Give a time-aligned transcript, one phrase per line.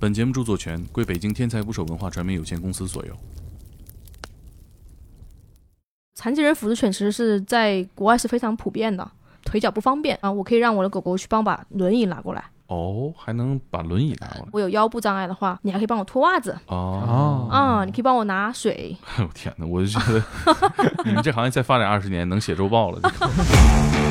[0.00, 3.14] 本节目著作权归北京天才捕手文化传媒有限公司所有。
[6.14, 9.10] 残疾人辅助犬其实是在国外是非常普遍的，
[9.44, 12.44] 腿脚不方便啊，我可以让我的狗狗去帮我把轮椅拿过来。
[12.66, 17.48] 哦，还能把轮椅拿过来我有腰部障碍的话，你还可以帮我脱袜子哦。
[17.50, 18.96] 啊，你可以帮我拿水。
[19.16, 20.22] 哎呦天哪，我就觉得
[21.04, 23.00] 你们这行业再发展二十年，能写周报了。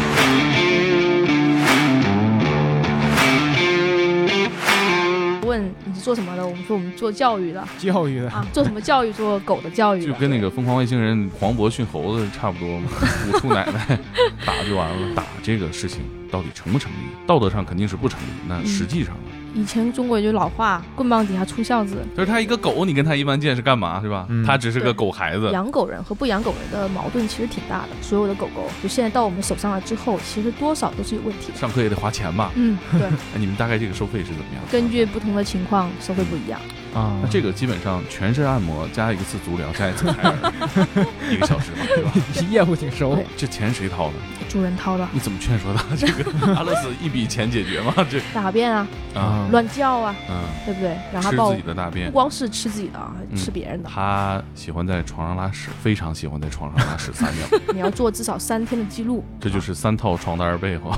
[6.03, 6.45] 做什么的？
[6.45, 9.13] 我们说我们做教育的，教育的啊，做什么教育？
[9.13, 12.89] 做狗的教育，就跟那个疯狂外星人黄渤训猴子差不多嘛，
[13.31, 13.97] 捂出奶奶
[14.45, 15.15] 打就完了。
[15.15, 16.95] 打这个事情到底成不成立？
[17.25, 19.31] 道德上肯定是不成立，那实际上呢？
[19.53, 21.97] 以前中国有句老话，棍棒底下出孝子。
[22.15, 24.27] 就是他一个狗，你跟他一般见识干嘛是吧？
[24.45, 25.49] 他只是个狗孩子。
[25.51, 27.89] 养狗人和不养狗人的矛盾其实挺大的。
[28.01, 31.57] 所有的狗狗，就现在到我们手上了之后，其实多少都是有问题的。
[31.57, 32.51] 上课也得花钱吧？
[32.55, 33.07] 嗯，对。
[33.33, 34.63] 那 你们大概这个收费是怎么样？
[34.71, 36.59] 根据不同的情况，收费不一样。
[36.93, 40.53] 啊，那这个基本上全身按摩加一次足疗加一次采耳，
[41.31, 42.11] 一个小时嘛，对吧？
[42.49, 43.17] 业务挺熟。
[43.35, 44.13] 这钱谁掏的？
[44.47, 45.07] 主人掏的。
[45.11, 45.95] 你怎么劝说他？
[45.95, 47.93] 这个 阿乐斯一笔钱解决吗？
[48.09, 50.95] 这大便啊，啊，乱叫啊，嗯，对不对？
[51.11, 52.99] 然后吃自己的大便，不光是吃自己的，
[53.35, 53.89] 吃别人的。
[53.89, 57.59] 他喜欢在床上拉屎，非常喜欢在床上拉屎撒尿。
[57.73, 59.23] 你要做至少三天的记录。
[59.39, 60.95] 这就是三套床单被哈。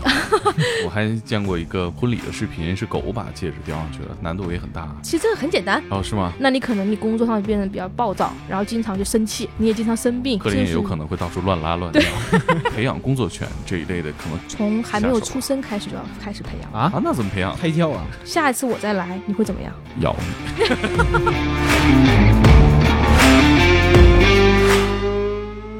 [0.84, 4.94] 我还见过一个婚礼的视频，是狗把戒指叼上去了，难度也很大。
[5.02, 5.81] 其实这个很简单。
[5.89, 6.33] 哦，是吗？
[6.39, 10.39] 那你可能你工作上变得比较暴躁，然后经常就生气，你也经常生病。
[10.39, 12.02] 可能也有可能会到处乱拉乱尿。
[12.75, 16.91] 培养工作犬这一类的，可能 从还没有出生开始就要开始培养啊？
[17.03, 17.56] 那怎么培养？
[17.56, 18.06] 胎教啊？
[18.23, 19.73] 下一次我再来，你会怎么样？
[20.02, 20.25] 咬你。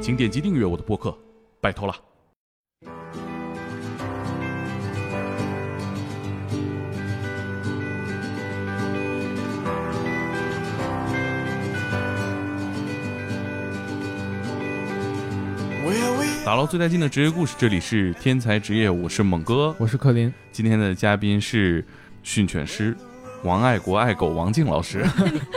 [0.00, 1.16] 请点击订阅我的播客，
[1.60, 1.94] 拜托了。
[16.44, 20.32] 打捞最带劲的职业故事，这里是天才职业，我是猛哥，我是柯林。
[20.52, 21.84] 今天的嘉宾是
[22.22, 22.96] 训犬师
[23.42, 25.04] 王爱国爱狗王静老师。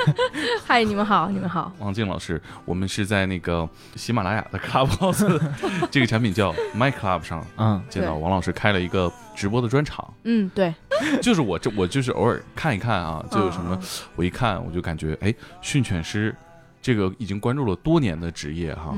[0.65, 1.71] 嗨，你们好，你们好。
[1.79, 5.39] 王静老师，我们是在那个喜马拉雅的 Clubhouse
[5.89, 10.13] 这个产品叫 My Club 上，嗯，见到王老师开了一个直播的专场。
[10.23, 10.73] 嗯，对，
[11.21, 13.79] 就是我这我就是偶尔看一看啊，就有什么
[14.15, 16.35] 我一看我就感觉，哎，训犬师
[16.81, 18.95] 这个已经关注了多年的职业哈。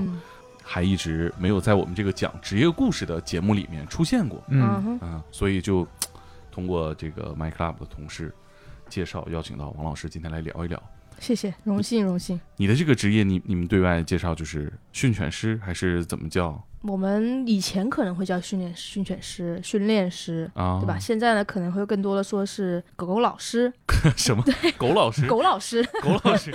[0.64, 5.88] 还一直没有在我们这个讲职业故事的节目里面出现过，嗯嗯，所以就
[6.52, 8.34] 通过这个 My Club 的同事
[8.88, 10.82] 介绍，邀请到王老师今天来聊一聊。
[11.20, 12.40] 谢谢，荣幸荣幸。
[12.58, 16.62] 你的这个职业，你你们对外介绍就是训犬师，还是怎么叫？
[16.84, 20.98] 我们以前可能会叫训练训犬师、训练师，对吧？
[21.00, 23.72] 现在呢，可能会更多的说是狗狗老师。
[24.18, 24.44] 什么？
[24.44, 25.28] 对，狗老师。
[25.28, 25.84] 狗老师。
[26.02, 26.52] 狗老师。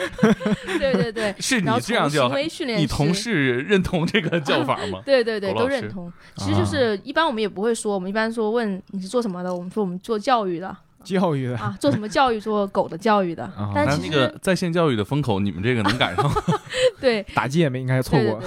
[0.78, 2.28] 对 对对， 是你这样叫？
[2.76, 5.00] 你同事认同这个叫法吗？
[5.06, 6.12] 对对对，都认同。
[6.36, 10.76] 其实就是一般我们也不会说，我们一般说问你是做什么的，我们说我们做教育的。
[11.06, 12.40] 教育的啊，做什么教育？
[12.40, 13.50] 做狗的教育的。
[13.74, 16.30] 但其实那个在线教育的风口，你们这个能赶上？
[17.00, 18.40] 对，打击也没应该错过，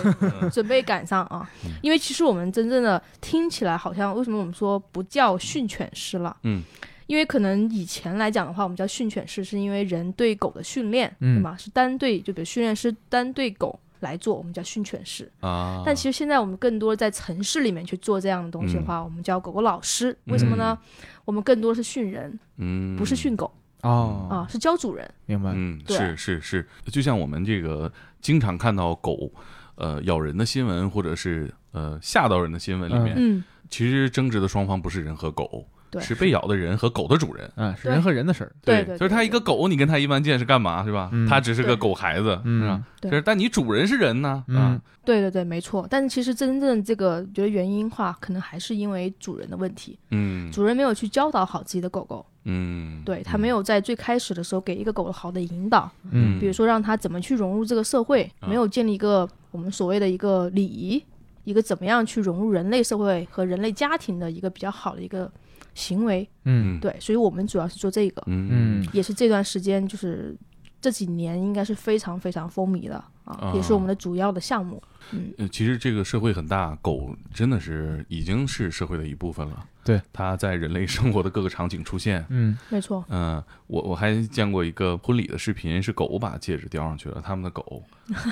[0.50, 1.50] 准备赶上啊！
[1.82, 6.36] 因为其实我们真正的听起来好像，为什么我们说不叫训犬师了？
[6.44, 6.62] 嗯，
[7.08, 11.56] 因为可能以前来讲的话，我们叫训犬师，是因为人对狗的训练，对吗？
[11.58, 13.80] 是单对，就比如训练师单对狗。
[14.00, 15.84] 来做，我们叫训犬师啊。
[15.86, 20.16] 但其实现在我们更多在城市里面去做这样的东西的话，我们叫狗狗老师。
[20.26, 20.78] 为什么呢？
[21.26, 23.52] 我们更多是训人，嗯，不是训狗
[23.82, 25.10] 哦啊，是教主人。
[25.26, 25.52] 明白？
[25.54, 29.32] 嗯，是是是，就像我们这个经常看到狗
[29.76, 35.68] 呃咬人的新闻，或者是呃吓到人的新闻里面，嗯，其实争执的双方不是人和狗。
[36.00, 38.52] 是被咬的人和狗的主人，嗯，是人和人的事儿。
[38.64, 41.10] 对，就是他一个狗，你跟他一般见是干嘛是吧？
[41.28, 42.84] 他只是个狗孩子，是吧？
[43.04, 45.88] 是，但你主人是人呢，嗯，对对对，没错。
[45.90, 61.04] 但是其实真正这个觉得原因话，可能还是因为主人的问题，嗯，主人没有去教导好自己的狗狗，嗯，对他没有在最开始的时候给一个狗好的引导，嗯，比如说让它怎么去融入这个社会，没有建立一个我们所谓的一个礼仪，
[61.46, 65.32] 一个怎么样去融入人类社会和人类家庭的一个比较好的一个。
[65.80, 70.36] 行为，嗯，对，所以我们主要是做这个，嗯，也是这段时间，就是
[70.82, 74.82] 这几年应该是非常非常风靡的啊，也是我们的主要的项目。
[75.12, 79.66] 嗯，其实这个社会很大，狗真的是已经是社会的一部分了。
[79.84, 82.24] 对，它在人类生活的各个场景出现。
[82.30, 83.04] 嗯，没错。
[83.10, 87.82] 嗯，我我还见过一个婚礼的视频，是狗把戒指叼上去了，他们的狗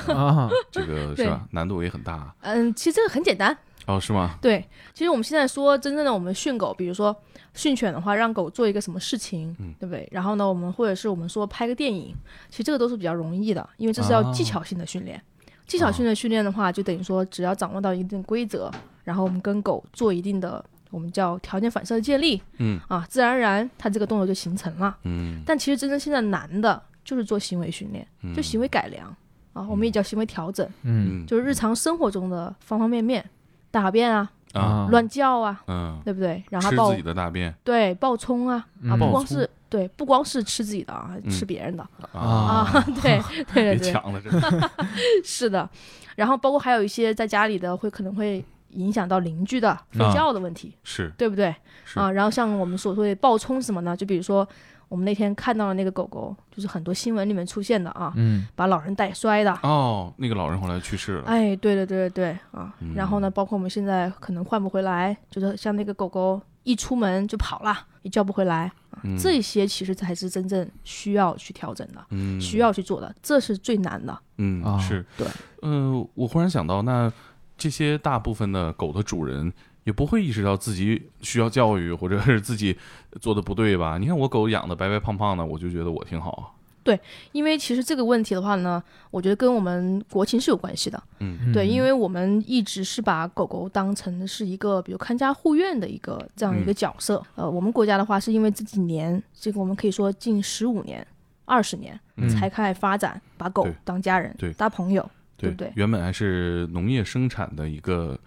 [0.08, 1.48] 啊，这个 是吧？
[1.52, 2.36] 难度也很大。
[2.42, 3.58] 嗯，其实这个很简单。
[3.88, 4.38] 哦，是吗？
[4.42, 4.64] 对，
[4.94, 7.16] 其实我们现在说真正的我们训狗，比如说
[7.54, 10.08] 训犬的话，让狗做一个什么事情，对不对？
[10.12, 12.14] 然后呢，我们或者是我们说拍个电影，
[12.50, 15.20] 其实这个都是比较容易的，因为这是要技巧性的训练。
[15.66, 18.72] 技巧性的训练的话，就等于说只要掌握到一定规则，
[19.04, 24.98] 然后我们跟狗做一定的我们叫条件反射的建立，嗯啊，自然而然它这个动作就形成了。
[25.04, 29.14] 嗯，但其实真正现在难的就是做行为训练，就行为改良
[29.52, 30.66] 啊，我们也叫行为调整。
[30.84, 33.30] 嗯，就是日常生活中的方方面面，
[33.72, 36.44] 大便啊，啊，乱叫啊，嗯，对不对？
[36.50, 39.50] 然后吃自己的大便，对，暴冲啊，啊，不光是。
[39.70, 41.86] 对，不光是吃自己的啊，吃别人的。
[42.14, 42.66] 啊，
[43.02, 43.22] 对
[43.54, 43.78] 对 对。
[43.78, 44.22] 对，抢了，
[45.26, 45.70] 是的。
[46.16, 51.12] 然后包括还有一些在家里的，会可能会影响到邻居的睡觉的问题，是。
[51.18, 51.54] 对不对？
[51.96, 53.94] 啊，然后像我们所说的暴冲什么呢？
[53.94, 54.48] 就比如说
[54.90, 62.74] 我们那天看到了那个狗狗，就是很多新闻里面出现的啊，嗯，把老人带摔的哦，那个老人后来去世了，哎，对对对对对啊。
[62.96, 68.72] 然后呢，包括我们现在可能换不回来，就是像那个狗狗一出门就跑了，也叫不回来。
[69.20, 74.18] 这些其实才是真正需要去调整的，嗯，需要去做的，这是最难的。
[74.38, 75.28] 嗯，是对。
[75.62, 77.12] 嗯，我忽然想到，那
[77.58, 79.54] 这些大部分的狗的主人
[79.88, 82.78] 也不会意识到自己需要教育，或者是自己
[83.22, 83.98] 做的不对吧？
[83.98, 86.54] 你看我狗养的白白胖胖的，我就觉得我挺好。
[86.84, 87.00] 对，
[87.32, 91.02] 因为其实这个问题的话呢，我觉得跟我们国情是有关系的。
[91.20, 97.26] 嗯，对，因为我们一直是把狗狗当成是一个比如看家护院的一个这样一个角色。
[97.36, 101.06] 呃，我们国家的话，是因为这几年，这个我们可以说近十五年、
[101.46, 101.98] 二十年
[102.30, 105.72] 才开始发展，把狗当家人、当朋友，对不对？
[105.76, 108.20] 原本还是农业生产的一个。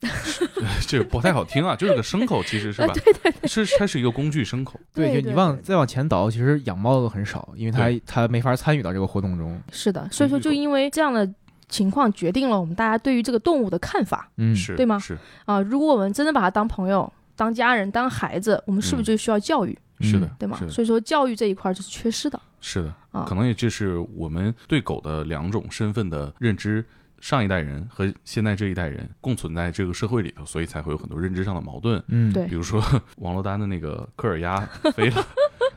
[0.86, 2.92] 这个不太好听啊，就是个牲口，其实是吧？
[2.94, 4.78] 对对对，是它是一个工具牲口。
[4.92, 9.60] 对，就你往再往前倒，其实养猫的很少，因为它它没法参与到这个活动中。
[9.72, 11.28] 是的，所以说就因为这样的
[11.68, 14.28] 情况，决定了我们大家对于这个动物的看法。
[14.36, 14.98] 嗯，是对吗？
[14.98, 19.76] 是啊，如果我们真的把它当朋友、当家人、当孩子，我们是不是就需要教育？
[20.00, 20.58] 是的，对吗？
[20.68, 22.38] 所以说教育这一块就是缺失的。
[22.60, 26.84] 是的，可能也就是我们对狗的两种身份的认知。
[27.24, 32.02] 上一代人和现在这一代人共存在这个社会里头，所以才会有很多认知上的矛盾。
[32.08, 32.84] 嗯，对，比如说
[33.16, 34.60] 王珞丹的那个科尔鸭
[34.94, 35.26] 飞了，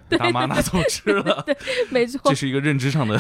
[0.09, 1.55] 大妈拿走吃了， 对，
[1.89, 3.17] 没错，这是一个认知上的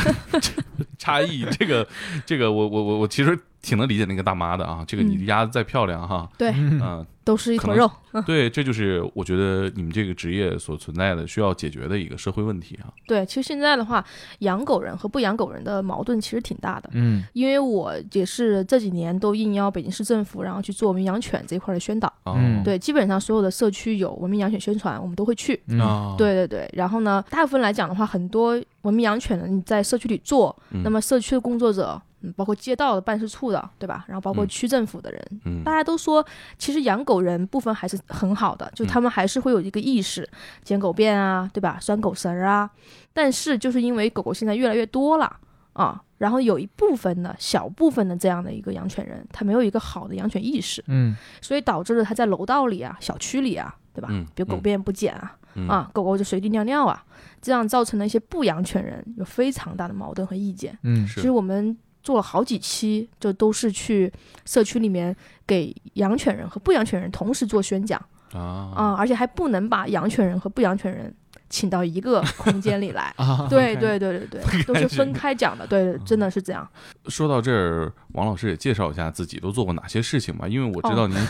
[0.97, 1.45] 差异。
[1.51, 1.87] 这个，
[2.25, 4.83] 这个，我我我我其实挺能理解那个大妈的啊。
[4.85, 7.07] 这个你的鸭子再漂亮哈，对，嗯。
[7.27, 7.91] 都是一坨肉，
[8.25, 12.87] 对，这就是我觉得你们这个职业所存在的需要解决的一个社会问题啊。
[13.05, 14.03] 对，其实现在的话，
[14.39, 16.89] 养狗人和不养狗人的矛盾其实挺大的。
[16.93, 22.11] 嗯，因为我也是这几年都应邀北京市政府，然后去做文明养犬这一块的宣导。
[22.23, 25.61] 嗯，对，基本上所有的社区有文明养犬宣传，我们都会去。
[25.81, 26.69] 啊，对对对。
[26.71, 28.51] 然后呢，大部分来讲的话，很多
[28.83, 32.01] 文明养犬的你在社区里做，那么社区的工作者。
[32.27, 34.05] 嗯，包括街道的办事处的，对吧？
[34.07, 36.25] 然后包括区政府的人，嗯，大家都说，
[36.57, 40.27] 其实养狗人部分还是很好的，就他们还是会有一个意识，
[40.63, 41.77] 捡狗便啊，对吧？
[41.79, 42.69] 拴狗绳啊。
[43.13, 45.37] 但是就是因为狗狗现在越来越多了
[45.73, 54.09] 啊，然后有一部分的小部分的这样的一个养犬人，他没有一个好的养犬意识，嗯，所以导致了他在楼道里啊、小区里啊，对吧？
[54.35, 55.37] 比如狗便不捡啊，
[55.67, 57.03] 啊，狗狗就随地尿尿啊，
[57.41, 60.77] 这样造成了一些不养犬人有非常大的矛盾和意见。
[60.83, 61.77] 嗯，其实我们。
[62.07, 64.09] 做了好几期，就都是去
[64.45, 65.13] 社区里面
[65.45, 67.99] 给养犬人和不养犬人同时做宣讲
[68.31, 71.13] 啊啊，而且还不能把养犬人和不养犬人
[71.49, 73.13] 请到一个空间里来。
[73.19, 75.67] 啊对对对对对，都是分开讲的。
[75.67, 76.65] 对，真的是这样。
[77.07, 81.17] 说到这儿，王老师也介绍一下自己都做过哪些事情吧，因为我知道您。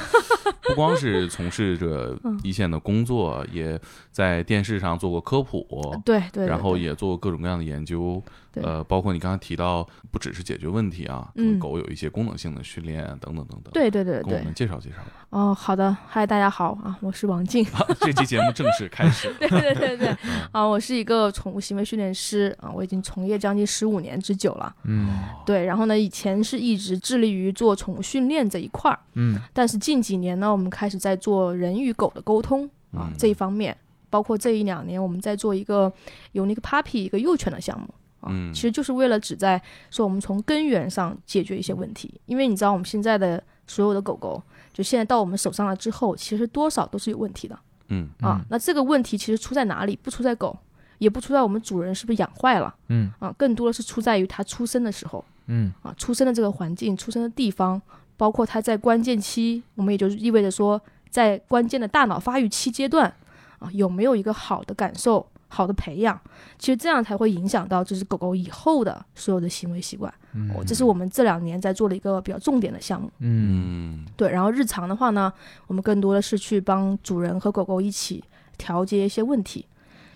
[0.67, 2.13] 不光是从事着
[2.43, 3.79] 一线的工作，也
[4.11, 5.65] 在电视上做过科普，
[6.03, 8.21] 对对，然后也做过各种各样的研究，
[8.63, 15.27] 呃，包括你刚才提到，不只是解决问题啊，嗯，狗有一些功能性的训练等等等等，对对对对，给我们介绍介绍吧。
[15.29, 17.65] 哦，好的，嗨，大家好啊，我是王静，
[18.01, 19.33] 这期节目正式开始。
[19.39, 20.17] 对对对对，
[20.51, 25.09] 啊，我是一个宠物行为训练师啊，我已经从业将近十五年之久了，嗯，
[25.45, 30.47] 对，然后呢，以前是一直致力于做宠物训练这一块儿，嗯，但是近几年呢。
[30.57, 33.77] 我们开始在做人与狗的沟通啊这一方面，
[34.09, 35.91] 包括这一两年我们在做一个
[36.31, 37.87] 有那个 puppy 一个幼犬的项目
[38.19, 42.19] 啊，其实就是为了旨在说我们从根源上解决一些问题。
[42.25, 44.41] 因为你知道我们现在的所有的狗狗，
[44.73, 47.57] 就现在到我们手上了之后，其实多少都是有问题的。
[47.89, 49.95] 嗯啊，那这个问题其实出在哪里？
[49.95, 50.57] 不出在狗，
[50.97, 52.73] 也不出在我们主人是不是养坏了。
[52.89, 55.23] 嗯啊，更多的是出在于它出生的时候。
[55.47, 57.81] 嗯啊，出生的这个环境，出生的地方。
[58.17, 60.81] 包括它在关键期，我们也就意味着说，
[61.11, 63.13] 在关键的大脑发育期阶段，
[63.59, 66.19] 啊，有没有一个好的感受好的培养，
[66.59, 70.13] 其实这样才会影响到就是狗狗以后的所有的行为习惯。
[70.33, 73.09] 嗯，这是我们这两年在做的一个比较重点的项目。
[73.19, 74.29] 嗯，对。
[74.29, 75.31] 然后日常的话呢，
[75.67, 78.23] 我们更多的是去帮主人和狗狗一起
[78.57, 79.65] 调节一些问题，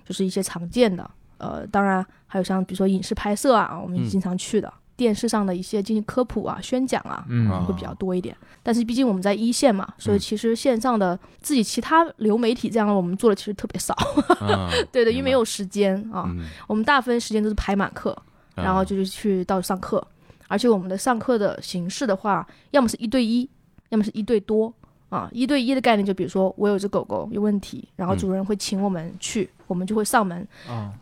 [0.05, 1.09] 就是一些常见的。
[1.37, 4.71] 呃，当然还有像比如说影视拍摄啊，我们经常去的。
[5.01, 8.37] 电视上的一些进行科普啊、宣讲啊，嗯，会比较多一点。
[8.61, 13.95] 但是毕竟我们在一线嘛，所以其实线上的自己其他流媒体这样的我们做的其实特别少。
[14.93, 16.29] 对的，因为没有时间啊。
[16.67, 18.15] 我们大部分时间都是排满课，
[18.53, 20.05] 然后就是去到处上课。
[20.47, 23.49] 而且我们的上课的形式的话，要么是一对一，
[23.89, 24.71] 要么是一对多
[25.09, 25.27] 啊。
[25.31, 30.47] 一对一的概念就比如说我有只狗狗有问题，然后主人会请我们去，我们就会上门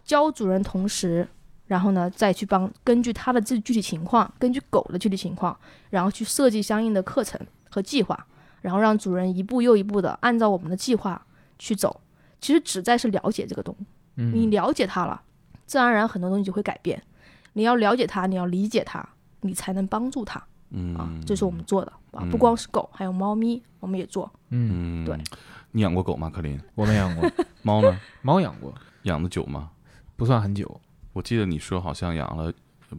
[0.05, 1.27] 教主人，同时。
[1.69, 5.55] 然后呢，再去帮根据它的这具体情况，根据狗的具体情况，
[5.91, 8.25] 然后去设计相应的课程和计划，
[8.61, 11.23] 然后让主人一步又一步的按照我们的计划
[11.59, 12.01] 去走。
[12.41, 13.83] 其实只在是了解这个动物，
[14.15, 15.21] 你了解它了，
[15.67, 16.99] 自然而然很多东西就会改变。
[17.53, 19.07] 你要了解它，你要理解它，
[19.41, 20.39] 你才能帮助它。
[20.97, 24.31] 啊，这是我们做的啊，不光是狗，还有猫咪，我们也做。
[24.49, 25.15] 嗯，对。
[25.71, 26.59] 你养过狗吗，克林？
[26.73, 27.29] 我没养过。
[27.61, 27.99] 猫呢？
[28.23, 28.73] 猫养过。
[29.03, 29.69] 养的久吗？
[30.15, 30.79] 不算很久。
[31.13, 32.51] 我记得你说好像养了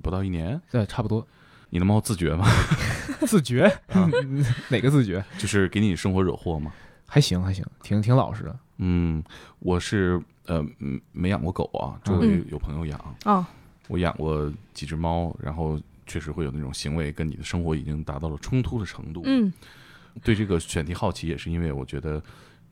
[0.02, 1.26] 不到一年，对，差不多。
[1.70, 2.46] 你的猫自觉吗？
[3.26, 3.70] 自觉？
[4.68, 5.24] 哪个自觉？
[5.38, 6.72] 就是给你生活惹祸吗？
[7.06, 8.58] 还行，还行，挺挺老实的。
[8.78, 9.22] 嗯，
[9.60, 10.64] 我是呃
[11.12, 13.48] 没养过狗啊，周围有朋友养啊。
[13.88, 19.22] 我养过几只猫，然后确实会有那种行为跟你的生活已经达到了冲突的程度。
[19.24, 19.52] 嗯，
[20.22, 22.22] 对这个选题好奇也是因为我觉得。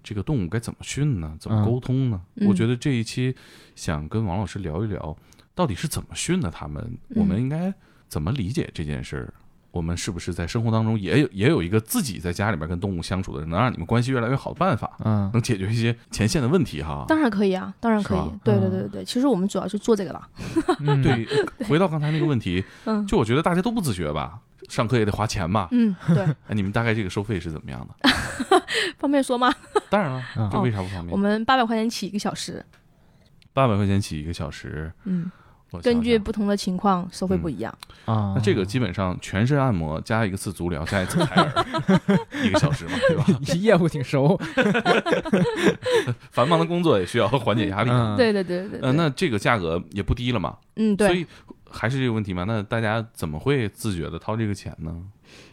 [0.09, 1.37] 这个动物该怎么训呢？
[1.39, 2.19] 怎么沟通呢？
[2.47, 3.37] 我觉得这一期
[3.75, 5.15] 想跟王老师聊一聊，
[5.55, 6.99] 到底是怎么训的他们？
[7.11, 7.71] 我们应该
[8.09, 9.35] 怎么理解这件事儿？
[9.71, 14.91] 我们是不是在生活当中也有也有一个自己在家里边跟动物相处的，能让你们关系越来越好的办法？
[15.05, 17.05] 嗯，能解决一些前线的问题哈？
[17.07, 18.39] 当然可以啊，当然可以。
[18.43, 20.29] 对对对对对，其实我们主要是做这个了。
[21.03, 21.27] 对，
[21.69, 22.65] 回到刚才那个问题，
[23.07, 24.41] 就我觉得大家都不自觉吧。
[24.69, 25.69] 上课也得花钱嘛？
[25.71, 26.25] 嗯，对。
[26.49, 28.11] 哎，你们大概这个收费是怎么样的？
[28.99, 29.55] 方便说吗？
[29.89, 30.23] 当然了，
[30.53, 31.11] 这为啥不方便？
[31.11, 32.65] 我们八百块钱起一个小时。
[33.53, 34.93] 八百块钱起一个小时。
[35.05, 35.31] 嗯。
[35.83, 37.73] 根据不同的情况收费不一样
[38.05, 38.33] 啊。
[38.37, 41.67] 那这个基本上全身按摩加一个次足疗加一次采耳，
[42.45, 43.25] 一个小时嘛，对吧？
[43.57, 44.39] 业务挺熟。
[46.31, 47.91] 繁忙的工作也需要缓解压力。
[48.17, 48.81] 对对对对。
[48.81, 50.57] 呃，那这个价格也不低了嘛。
[50.77, 51.07] 嗯，对。
[51.09, 51.27] 所以。
[51.71, 52.45] 还是这个问题嘛？
[52.45, 55.03] 那大家怎么会自觉的掏这个钱呢？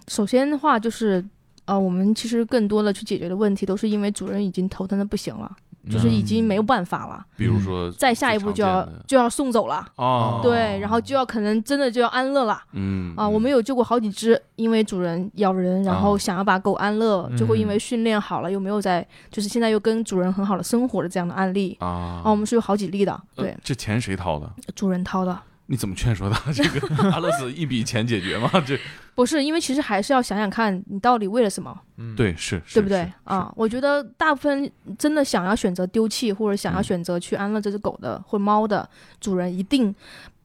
[0.07, 1.22] 首先的话，就是
[1.65, 5.53] 呃，我们其实更多的去解决的问题，都是因为主人已经头疼的不行了，
[5.89, 7.25] 就是已经没有办法了。
[7.38, 12.62] 比如说，再下一步就要就要送走了哦，对，然后就要可能真的就要安乐了。
[12.74, 22.22] 嗯啊，我们有救过好几只，因为主人咬人，然后想要把狗安乐，就会因为训练好了又没有在，就是现在又跟主人很好的生活的这样的案例啊。
[22.24, 23.22] 啊，我们是有好几例的。
[23.36, 24.50] 对，这钱谁掏的？
[24.75, 25.38] 主人掏的。
[25.67, 26.51] 你怎么劝说他？
[26.53, 28.50] 这个 阿乐死一笔钱解决吗？
[28.65, 28.77] 这
[29.15, 31.75] 不是，因为其实还是要想想看你到底为了什么。
[31.98, 33.51] 嗯，对，是，对不对啊？
[33.55, 38.88] 我觉得大部分真的想要选择丢弃或者想要选择去安乐这只狗的或猫的
[39.19, 39.93] 主人，一定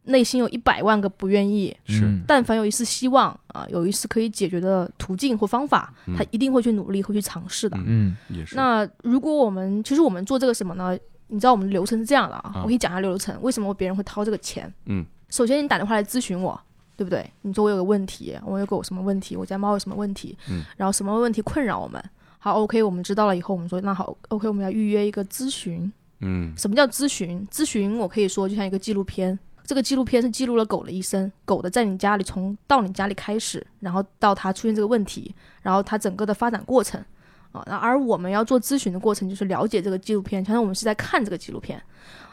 [0.04, 1.76] 内心有一百万个不愿意。
[1.84, 7.76] 是，但凡有一丝希望啊，有一丝可以解决的途径或方法，他一定会去努力，会去尝试的。
[7.84, 8.54] 嗯，也是。
[8.54, 10.96] 那如果我们其实我们做这个什么呢？
[11.30, 14.72] 你知道我们的流程是这样的啊，我给你讲一下流程，为什么别人会掏这个钱？
[14.86, 16.60] 嗯，首先你打电话来咨询我，
[16.96, 17.24] 对不对？
[17.42, 22.02] 你说我有个问题，我有狗什么问题，我家猫有什么问题，嗯，然后什么问题困扰我们？
[22.38, 25.90] 好，OK，我们知道了以后，我们说那好，OK，我们要预约一个咨询。
[26.20, 27.46] 嗯，什么叫咨询？
[27.50, 37.02] 咨询我可以说就像一个纪录片，这个纪录片是记录了狗的一生，狗的在你家里从到你家里开始，然后到它出现这个问题，然后它整个的发展过程。
[37.52, 41.82] 啊，那而我们要做咨询的过程，就是了解这个纪录片，相当于我们是在看这个纪录片，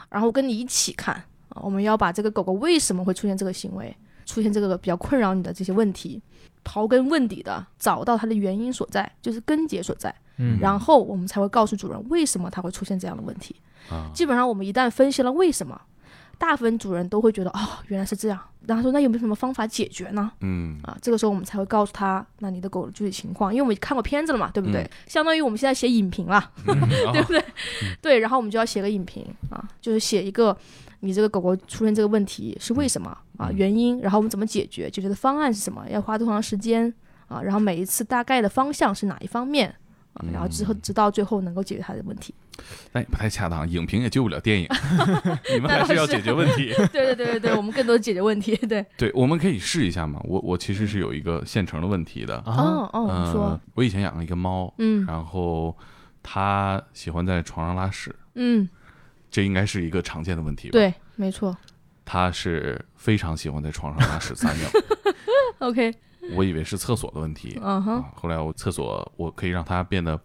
[0.08, 1.14] 然后跟你一起看
[1.48, 1.60] 啊。
[1.62, 3.94] 我们要把这个狗狗为什么会出现这个行为，
[4.24, 6.22] 出现这个比较困扰你的这些问题，
[6.64, 10.14] 刨根问底的找到它的原因所在，就是根结所在。
[10.36, 13.56] 嗯，然后我们才会告诉主人为什么它会出现这样的问题。
[13.90, 15.80] 啊，基本上我们一旦分析了为什么。
[16.38, 18.40] 大部分主人都会觉得哦，原来是这样。
[18.66, 20.30] 然后说那有没有什么方法解决呢？
[20.40, 24.88] 嗯啊，这个时候我们才会告诉他，那你的狗的具体情况，因为我们看过片子了嘛，对不对？
[25.06, 27.42] 相当于我们现在写影评了， 对不对？
[28.02, 30.56] 对，然后我们就要写个影评啊，就是写一个
[31.00, 36.92] 你这个狗狗出现这个问题是为什么啊，原因，然后我们怎么解决，解决的方案是什么，要花多长时间
[37.28, 39.74] 啊，然后每一次大概的方向是哪一方面
[40.14, 42.34] 啊，然后之后直到最后能够解决他的问题。
[42.92, 44.68] 那也不太恰当，影评也救不了电影，
[45.54, 46.74] 你们还是要解决问题。
[46.92, 48.56] 对对对对对，我们更多解决问题。
[48.66, 50.20] 对对，我们可以试一下嘛。
[50.24, 52.36] 我我其实是有一个现成的问题的。
[52.46, 55.76] 哦哦，你说，我以前养了一个猫，嗯，然后
[56.20, 58.68] 它喜欢在床上拉屎，嗯，
[59.30, 60.72] 这应该是一个常见的问题吧？
[60.72, 61.56] 对，没错。
[62.04, 64.68] 它是非常喜欢在床上拉屎撒尿。
[65.58, 65.94] OK。
[66.34, 67.58] 我以为是厕所的问题。
[67.62, 68.02] 嗯哼。
[68.14, 70.20] 后来我厕所我可以让它变得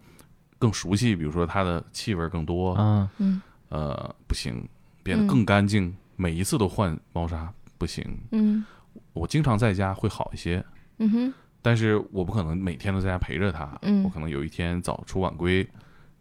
[0.58, 2.74] 更熟悉，比如说它的气味更多。
[2.78, 3.42] 嗯嗯。
[3.68, 4.68] 呃，不行，
[5.02, 8.04] 变得更干净，每一次都换猫砂不行。
[8.32, 8.64] 嗯。
[9.12, 10.64] 我经常在家会好一些。
[10.98, 11.34] 嗯哼。
[11.62, 13.78] 但是我不可能每天都在家陪着它。
[13.82, 14.02] 嗯。
[14.04, 15.66] 我可能有一天早出晚归，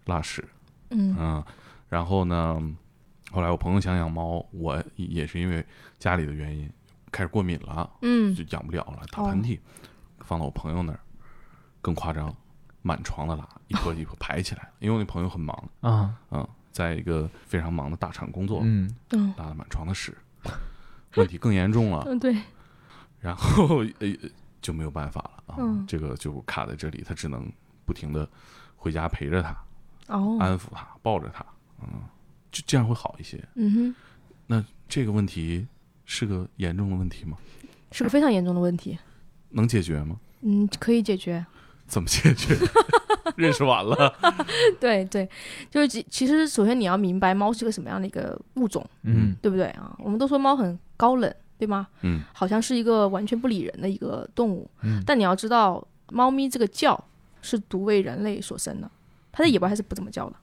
[0.06, 0.44] 拉屎。
[0.90, 1.16] 嗯。
[1.20, 1.44] 嗯。
[1.90, 2.62] 然后呢？
[3.32, 5.66] 后来我朋友想养猫，我也是因为
[5.98, 6.70] 家里的原因
[7.14, 9.58] 开始过敏了，嗯，就养不了了，打喷嚏，
[10.20, 11.00] 放到我朋友那儿，
[11.82, 12.36] 更夸张，
[12.82, 18.94] 满床的拉， 一坨一坨排起来，因为我那朋友很忙啊，嗯，在一个非常忙的大厂工作，嗯，
[19.38, 20.18] 拉了满床的屎，
[21.16, 22.36] 问题更严重了，嗯， 对，
[23.20, 24.10] 然后呃
[24.62, 27.50] 就没有办法了啊，这个就卡在这里，他只能
[27.86, 28.28] 不停的
[28.76, 29.50] 回家陪着他，
[30.08, 31.46] 哦，安抚他，抱着他，
[31.82, 31.88] 嗯。
[32.52, 33.44] 就这样会好一些。
[33.56, 33.96] 嗯哼，
[34.46, 35.66] 那这个问题
[36.06, 37.38] 是个严重的问题吗？
[37.92, 38.98] 是个非常严重的问题。
[39.50, 40.18] 能解决吗？
[40.42, 41.46] 嗯，可以解决。
[41.88, 42.56] 怎么解决？
[43.38, 44.14] 认识完了。
[44.80, 45.28] 对对，
[45.70, 49.96] 就是其其实首先你要明白猫是个什么样的一个物种，嗯，对不对啊？
[50.00, 51.88] 我们都说猫很高冷，对吗？
[52.02, 54.70] 嗯，好像是一个完全不理人的一个动物。
[54.82, 57.02] 嗯，但你要知道，猫咪这个叫
[57.42, 58.90] 是独为人类所生的，
[59.32, 60.36] 它在野外还是不怎么叫的。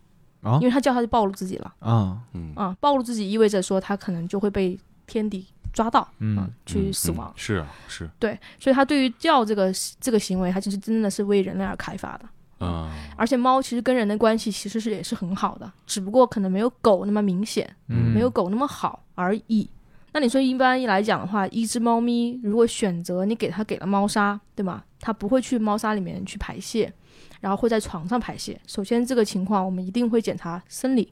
[0.43, 4.79] 啊，因为它叫它就暴露自己了啊，嗯啊，暴露自己意味着说它可能就会被
[5.11, 7.33] 天敌抓到，嗯，去死亡。
[7.37, 12.91] 是啊，是对，所以他对于叫这个这个行为，它其实真的是为人类而开发的啊。
[13.17, 19.69] 而且猫其实跟人的关系其实是也是很好的，只不过可能没有狗那么明显，嗯，没有狗那么好而已。
[20.13, 24.83] 那你说一般一来讲的话，一只猫咪如果选择你给它给了猫砂，对吗？
[25.01, 26.93] 它不会去猫砂里面去排泄。
[27.41, 28.61] 然后会在床上排泄。
[28.67, 31.11] 首先，这个情况我们一定会检查生理。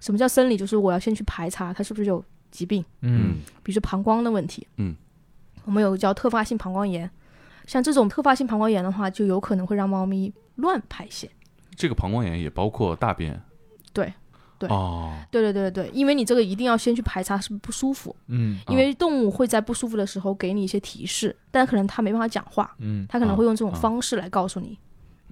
[0.00, 0.56] 什么叫生理？
[0.56, 4.94] 就是我要先去排查它是不是有疾病，嗯，比如说膀胱的问题，嗯，
[5.64, 7.10] 我们有个叫特发性膀胱炎，
[7.66, 11.30] 像这种特发性膀胱炎的话，就有可能会让猫咪乱排泄。
[11.76, 13.40] 这个膀胱炎也包括大便。
[13.92, 14.12] 对，
[14.58, 24.78] 对，哦，对对对对，因为你这个一定要先去排查是不是不舒服，嗯，因为动物会在不舒服的时候给你一些提示，但可能它没办法讲话，嗯，它可能会用这种方式来告诉你。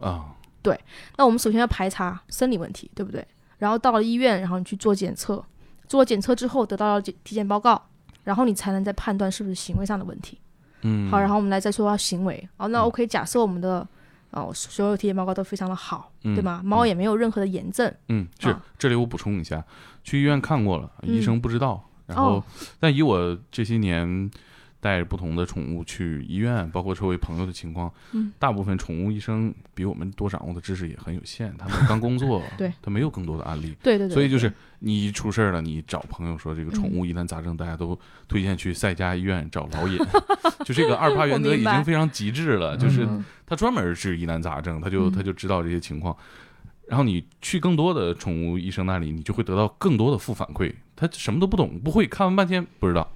[0.00, 0.78] 啊，对，
[1.16, 3.26] 那我们首先要排查生理问题，对不对？
[3.58, 5.44] 然后到了医院，然后你去做检测，
[5.88, 7.82] 做检测之后得到了体检报告，
[8.24, 10.38] 然后你才能再判断是不是行为上的问题。
[10.82, 12.48] 嗯，好，然后我们来再说行为。
[12.56, 13.86] 哦，那 OK，假设我们的
[14.30, 16.60] 哦所有体检报告都非常的好，对吗？
[16.64, 17.92] 猫也没有任何的炎症。
[18.08, 18.54] 嗯，是。
[18.78, 19.64] 这里我补充一下，
[20.04, 21.82] 去医院看过了，医生不知道。
[22.06, 22.42] 然后，
[22.78, 24.30] 但以我这些年。
[24.80, 39.98] 带着不同的宠物去医院，包括周围朋友的情况，嗯，大部分宠物医生比我们多掌握的知识也很有限，他们刚工作， 对，他没有更多的案例，对对对，所以就是你一出事儿了，你找朋友说这个宠物疑难杂症，大家都推荐去赛家医院找老尹，
[40.64, 43.06] 就这个二 趴原则已经非常极致了，就是
[43.46, 46.16] 他专门治疑难杂症，他就他就知道这些情况，
[46.86, 53.10] 然后你去更多的宠物医生那里，你就会得到更多的负反馈，他什么都不懂，不会，看完半天不知道。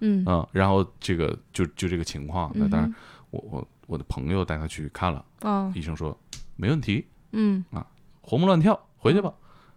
[0.00, 0.24] 嗯。
[0.52, 2.94] 然后这个就就这个情况，那当然，
[3.30, 5.24] 我我我的朋友带他去看了，
[5.74, 6.18] 医生说
[6.56, 7.64] 没问题，嗯。
[7.70, 7.86] 啊，
[8.20, 9.32] 活蹦乱跳，回去吧，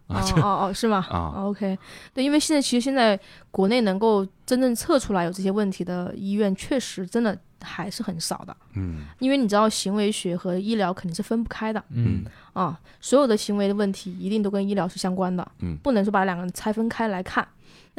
[0.08, 1.06] 啊哦哦是吗？
[1.10, 1.78] 啊，OK，
[2.14, 3.20] 对，因为现在其实现在
[3.52, 12.26] 国内能够真正测出来有这些问题的医院，确实真的还是很少的，嗯，因为你知道行为学和医疗肯定是分不开的，嗯。
[12.54, 17.48] 啊，所有的行为的问题一定都跟医疗是相关的，嗯，不能说把两个人拆分开来看。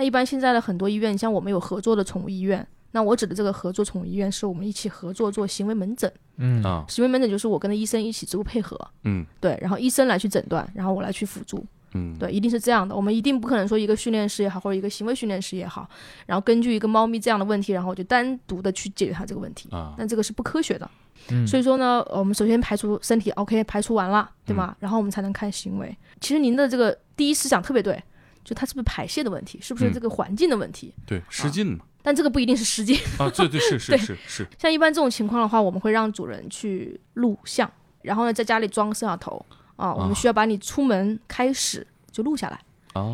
[0.01, 6.11] 那一般现在的很多医院，像我们有合作的宠物医院，那我指的这个合作宠物医院，是我们一起合作做行为门诊。
[6.39, 8.81] 嗯啊，行为门诊就是我跟着医生一起职务配合。
[9.05, 11.63] 嗯，对，然后医生来去诊断，然后我来去辅助。
[11.93, 12.97] 嗯，对，一定是这样的。
[12.97, 15.87] 我们一定不可能说一个训练师也好，或者一个行为训练师也好，
[16.25, 19.69] 然后根据一个猫咪这样的问题，然后我就单独的去解决它这个问题。
[19.71, 20.91] 啊，那这个是不科学的。
[21.29, 24.75] 嗯， 所以说呢，我们首先排除身体，OK，排除完了，对吗？
[24.79, 25.95] 然后我们才能看行为。
[26.23, 28.03] 其实您的这个第一思想特别对。
[28.45, 30.95] 就它是不是排泄的问题，是不是这个环境的问题？
[31.07, 31.85] 对，失禁嘛。
[32.03, 34.49] 但这个不一定是失禁啊，对对是 是是是。
[34.59, 39.45] 像一般这种情况的话，我们会让主人去录像，然后呢，在家里装摄像头
[39.77, 42.59] 啊，我们需要把你出门开始就录下来，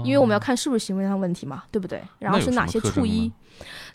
[0.05, 2.01] 因为我们要看是不是行为上问题嘛，对不对？
[2.21, 3.33] 然后是哪些处衣？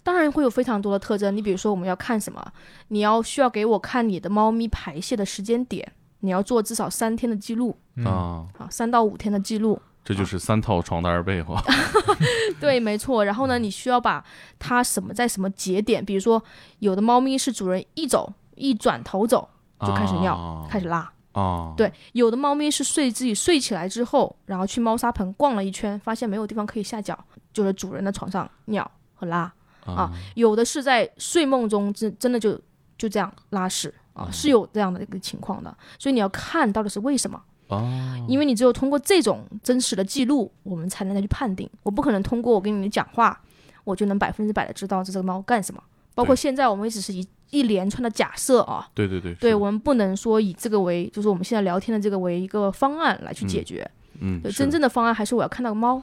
[0.04, 1.36] 当然会有非常多的特征。
[1.38, 2.46] 你比如说，我们要看什么？
[2.90, 5.90] 你要需要给我看你的猫咪排泄的时间点，
[6.20, 9.82] 你要做至少三天的记录啊，好，三到五天的记录。
[10.04, 11.62] 这就是三套床单被哈，
[12.60, 13.24] 对，没错。
[13.24, 14.24] 然后呢，你需要把
[14.58, 16.44] 它什么在什么节点，比如说
[16.80, 19.48] 有的猫咪是主人一走一转头走
[19.80, 27.18] 就开始尿，开始拉，啊，对，有的猫咪是睡自己睡起来之后，然后去猫砂盆逛了一圈，发现没有地方可以下脚，
[27.54, 29.52] 就是主人的床上尿和拉
[29.86, 30.12] 啊。
[30.34, 32.60] 有的是在睡梦中真真的就
[32.98, 35.76] 就这样拉屎啊，是有这样的一个情况的。
[36.00, 37.42] 所以你要看到底是为什么
[37.78, 38.18] 啊？
[38.28, 41.70] 因为你只有通过这种真实的记录，我们才能再去判定。
[41.84, 43.40] 我不可能通过我跟你讲话，
[43.84, 45.82] 我就能百分之百的知道这只猫干什么。
[46.14, 47.28] 包括现在我们也只是一。
[47.52, 53.86] 一连串的假设啊，对对对，对我们不能说以这个为，就是我们现在聊天的这个为一个方案来去解决，
[54.22, 56.02] 嗯，对，真正的方案还是我要看到猫，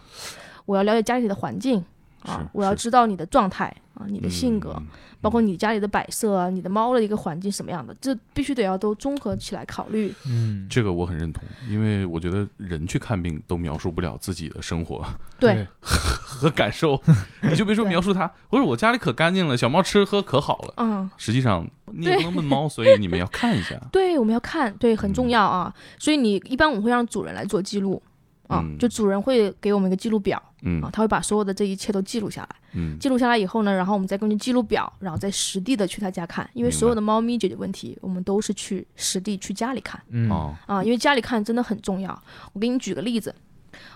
[0.66, 1.83] 我要了解家里的环境
[2.22, 4.81] 啊，我要知道你的状态啊，你的性格。
[5.20, 10.14] 包括你家里的摆设啊，你的猫的一个环境什么样的，这必须得要都综合起来考虑。
[10.24, 15.04] 嗯，这个我很认同，因为我觉得人去看病都描述不了自己的生活，
[15.40, 17.02] 对和感受。
[17.42, 20.74] 你就别说描述它，我说我家里可干净了，小猫吃喝可好了。
[20.76, 23.76] 嗯，实际上你也不能问猫，所以你们要看一下。
[23.90, 25.74] 对，我们要看，对，很重要啊。
[25.98, 28.00] 所以你一般我们会让主人来做记录。
[28.48, 40.28] 啊，就主人会给我们一个记录表，嗯，啊，他会把所有的这一切都记录下来，嗯，记录下来以后呢，然后我们再根据记录表，然后再实地的去他家看，因为所有的猫咪解决问题，我们都是去实地去家里看，嗯，
[40.66, 42.20] 啊，因为家里看真的很重要。
[42.54, 43.34] 我给你举个例子，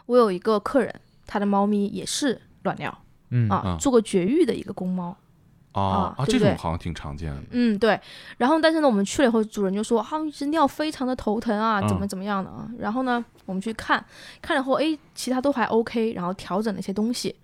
[0.06, 0.94] 我有一个客人，
[1.26, 2.96] 他的猫咪也是卵尿，
[3.30, 5.16] 嗯，啊，做过绝育的一个公猫。
[5.72, 7.42] 啊啊，这种好像挺常见的。
[7.50, 7.98] 嗯，对。
[8.36, 14.04] 然后，但是呢，我们去了以后，主人就说：“啊，这尿非常的头疼啊，怎么怎么样的啊？”然后呢，我们去看，
[14.40, 17.34] 看了后，哎，其他都还 OK，然后调整了一些东西，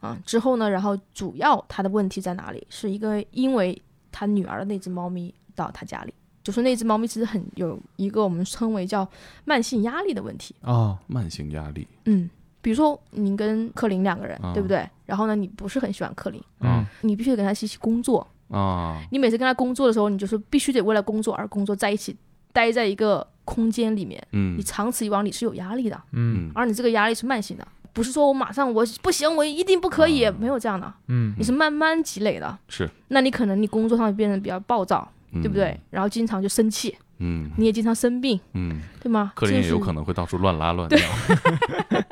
[0.00, 2.66] 啊，之后呢，然后主要他的问题在哪里？
[2.68, 3.80] 是一个因为
[4.12, 9.08] 他女儿的那只猫咪到他家里，就说那只猫咪其实很有一个我们称为叫
[9.44, 11.88] 慢性压力的问题啊，慢性压力。
[12.04, 12.28] 嗯。
[12.60, 14.88] 比如说，你跟克林两个人，对不对？
[15.06, 18.26] 然后呢，你不是很喜欢克林，嗯，你必须得跟他一起工作。
[18.50, 19.00] 啊。
[19.10, 22.16] 你每次跟他工作的时候，你就是必须得为了工作而工作，在一起
[22.52, 32.90] 待在一个空间里面，嗯，你长此以往你是有压力的，嗯，而你这个压力是慢性的，不是说我马上我不行，我一定不可以，没有这样的，嗯，你是慢慢积累的，是。
[33.08, 35.78] 那你可能你工作上变得比较暴躁，对不对？
[35.90, 36.94] 然后经常就生气。
[37.18, 39.32] 嗯，你也经常生病，嗯，对吗？
[39.34, 40.98] 客人也有可能会到处乱拉乱尿，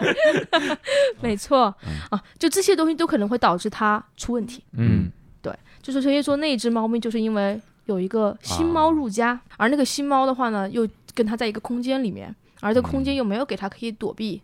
[1.22, 1.74] 没错。
[2.10, 4.64] 啊，就这些东西都可能会导致它出问题。
[4.72, 14.42] 嗯，对，就是所以说那只猫咪就是因为有一个新猫入家，而那个新猫的话呢，又跟它在一个空间里面，而这空间又没有给它可以躲避、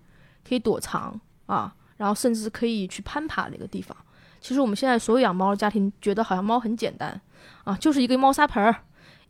[0.49, 3.97] 可以躲藏啊，然后甚至可以去攀爬的一个地方。
[4.41, 7.21] 其实我们现在所有养猫的家庭觉得好像猫很简单
[7.65, 8.77] 啊，就是一个猫砂盆儿。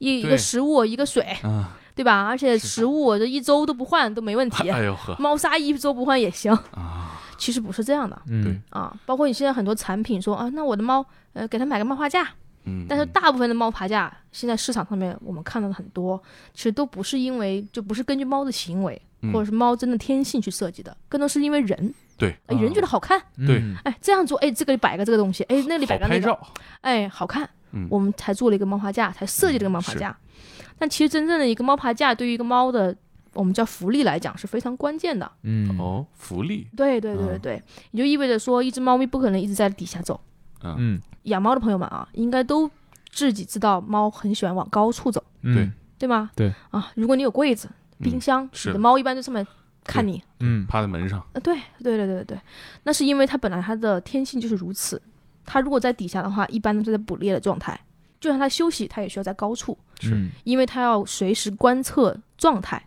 [0.02, 1.24] 一一个食物一个水，
[1.94, 2.24] 对吧？
[2.26, 4.68] 而且食物这一周都不换都没问题。
[4.70, 7.20] 哎呦呵，猫砂一周不换也行啊。
[7.38, 8.60] 其实不是这样的，嗯。
[8.70, 12.28] 啊，包括你现在很多产品说啊，那我的猫呃给它买个猫爬架，
[12.64, 16.20] 嗯，但是大部分的猫爬架现在市场上面我们看到的很多，
[16.52, 19.00] 其实都不是因为就不是根据猫的行为
[19.32, 26.38] 或者是猫真的天性去设计的，更多是因为人对，哎人觉得好看，对，哎这样做哎这个里摆个这个东西，哎那里摆个那个，
[26.80, 27.48] 哎好看。
[27.88, 30.16] 我们才做了一个猫爬架，才设计这个猫爬架。
[30.78, 32.94] 但其实真正的一个猫爬架，对于一个猫的
[33.34, 35.30] 我们叫福利来讲是非常关键的。
[35.42, 36.68] 嗯哦，福利。
[36.76, 40.20] 对对对对对，也就意味着说，一只猫咪不可能一直在底下走。
[40.62, 42.70] 嗯，养猫的朋友们啊，应该都
[43.10, 45.22] 自己知道，猫很喜欢往高处走。
[45.42, 46.30] 对对吗？
[46.34, 49.46] 对啊，如果你有柜子、冰箱，你的猫一般在上面
[49.84, 50.22] 看你。
[50.40, 51.18] 嗯，趴在门上。
[51.18, 52.40] 啊，对对对对对对，
[52.82, 55.00] 那是因为它本来它的天性就是如此。
[55.44, 57.78] 它如果在底下的话，一般都是在捕猎的状态。
[58.20, 60.28] 就算它休息，它也需要在高处，是。
[60.44, 62.82] 因为它要随时观测状态。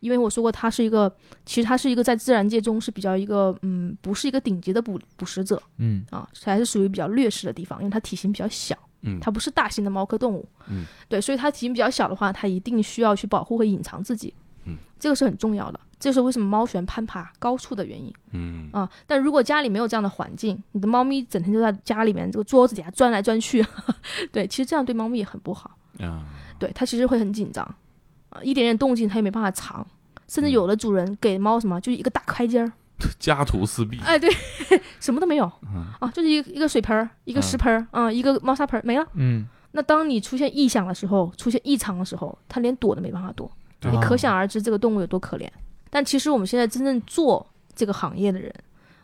[0.00, 1.12] 因为我说过，它是一个，
[1.44, 6.06] 其实它是一个在自然界中是比较一个，嗯，不是一个顶级的捕捕食者，嗯。
[6.10, 14.47] 啊，还是属于比较劣势的地方，因为它体型比较小，嗯，它不是大型的猫科动物，嗯，对，所以它体型比较小的话，它一定需要去保护和隐藏自己，嗯，
[14.98, 15.80] 这个是很重要的。
[16.00, 18.12] 这是为什么猫喜欢攀爬高处的原因。
[18.30, 23.64] 嗯啊，但如果家里没有这样的环境，你的猫咪整天就在家里面这个桌子底下钻来钻去，
[24.30, 25.76] 对，其实这样对猫咪也很不好。
[25.98, 26.22] 啊，
[26.56, 27.64] 对，它其实会很紧张，
[28.30, 29.84] 啊，一点点动静它也没办法藏，
[30.28, 32.72] 甚至有的主人给猫什么，就一个大开间儿，
[33.18, 33.98] 家徒四壁。
[34.04, 34.30] 哎，对，
[35.00, 35.50] 什么都没有，
[35.98, 39.04] 啊，就是一个一个水盆儿，一个石盆儿，啊，一个猫砂盆儿没了。
[39.14, 43.50] 嗯，那当你出现异响的时候，出现异常的时候，它连躲都没办法躲，
[43.82, 45.48] 你可想而知这个动物有多可怜。
[45.90, 48.52] 但其实我们现在真正做这个行业的人，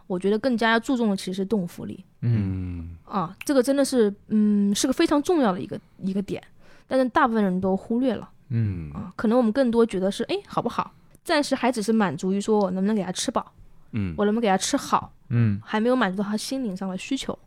[0.07, 2.05] 我觉得更加要注重的其实是动物福利。
[2.21, 6.43] 嗯啊，这个真的是嗯是个非常重要的一个一个点，
[6.87, 8.29] 但是大部分人都忽略了。
[8.49, 10.93] 嗯啊，可能我们更多觉得是哎好不好？
[11.23, 13.53] 暂时还只是满足于说我能不能给他吃饱，
[13.93, 17.39] 嗯，我能不能给他吃好，嗯，还没有满足到他心灵上的需求。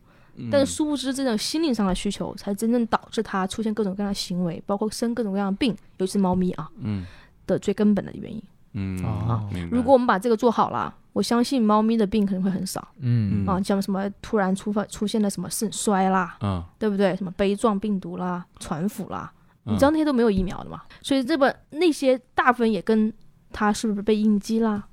[0.50, 6.68] 但是殊不知，这种心灵上的需求才真正导致它出现各种各样的行为，包括生各种各样的病，尤其是猫咪啊。
[6.80, 7.04] 嗯。
[7.46, 8.42] 的最根本的原因。
[8.74, 12.86] 嗯啊，如果我们把这个做好了，我相信猫咪的病可能会很少。
[12.98, 17.16] 嗯啊，像什么突然出发出现了什么肾衰啦，嗯，对不对？
[17.16, 19.32] 什么杯状病毒啦、传腹啦，
[19.64, 20.82] 你知道那些都没有疫苗的嘛？
[21.00, 23.10] 所以这本那些大部分也跟
[23.50, 24.86] 它是不是被应激啦，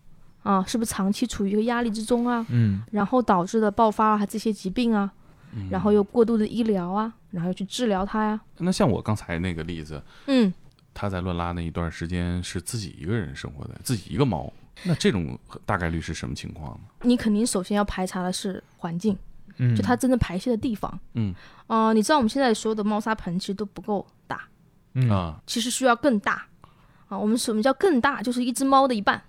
[0.43, 2.45] 啊，是不是长期处于一个压力之中啊？
[2.49, 5.11] 嗯，然后导致的爆发了这些疾病啊，
[5.69, 8.39] 然后又过度的医疗啊，然后又去治疗它呀。
[8.57, 10.53] 那像我刚才那个例子，嗯。
[10.97, 14.49] 他在乱拉那一段时间是自己一个人生活的，自己一个猫。
[14.83, 16.79] 那这种大概率是什么情况呢？
[17.01, 19.17] 你肯定首先要排查的是环境，
[19.57, 21.35] 嗯，就它真正排泄的地方，嗯，
[21.67, 24.47] 啊，你知道我们现在所有的猫砂盆其实都不够大，
[24.93, 26.47] 嗯啊，其实需要更大，
[27.09, 28.21] 啊，我们什么叫更大？
[28.23, 29.21] 就是一只猫的一半，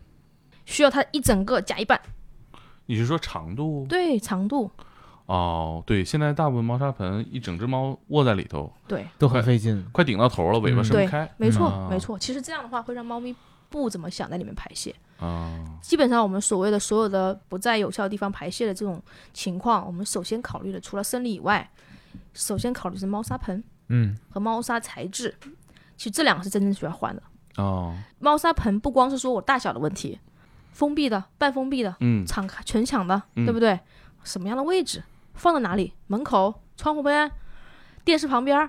[0.67, 2.01] 需要它一整个加一半。
[2.87, 3.85] 你是说长度？
[3.89, 4.71] 对，长度。
[5.27, 11.29] 哦，对，现在大部分猫砂盆一整只猫卧在里头，对，都很费劲，快顶到头了，尾巴伸不开。
[11.37, 12.17] 没错，没错。
[12.19, 13.35] 其实这样的话会让猫咪
[13.69, 14.95] 不怎么想在里面排泄。
[15.19, 21.69] 啊，基本上我们所谓的所有的不在有效的地方排泄的这种情况，我们首先考虑的除了生理以外，
[22.33, 25.35] 首先考虑是猫砂盆，嗯，和猫砂材质。
[25.97, 27.23] 其实这两个是真正需要换的。
[27.57, 30.21] 哦，猫砂盆不光是说我大小的问题，
[30.73, 33.81] 封闭的、半封闭的，嗯，敞开全敞的，对不对？
[34.23, 35.03] 什么样的位置？
[35.37, 35.93] 放在哪里？
[36.09, 37.31] 门口、窗户边、
[38.05, 38.69] 电视旁边，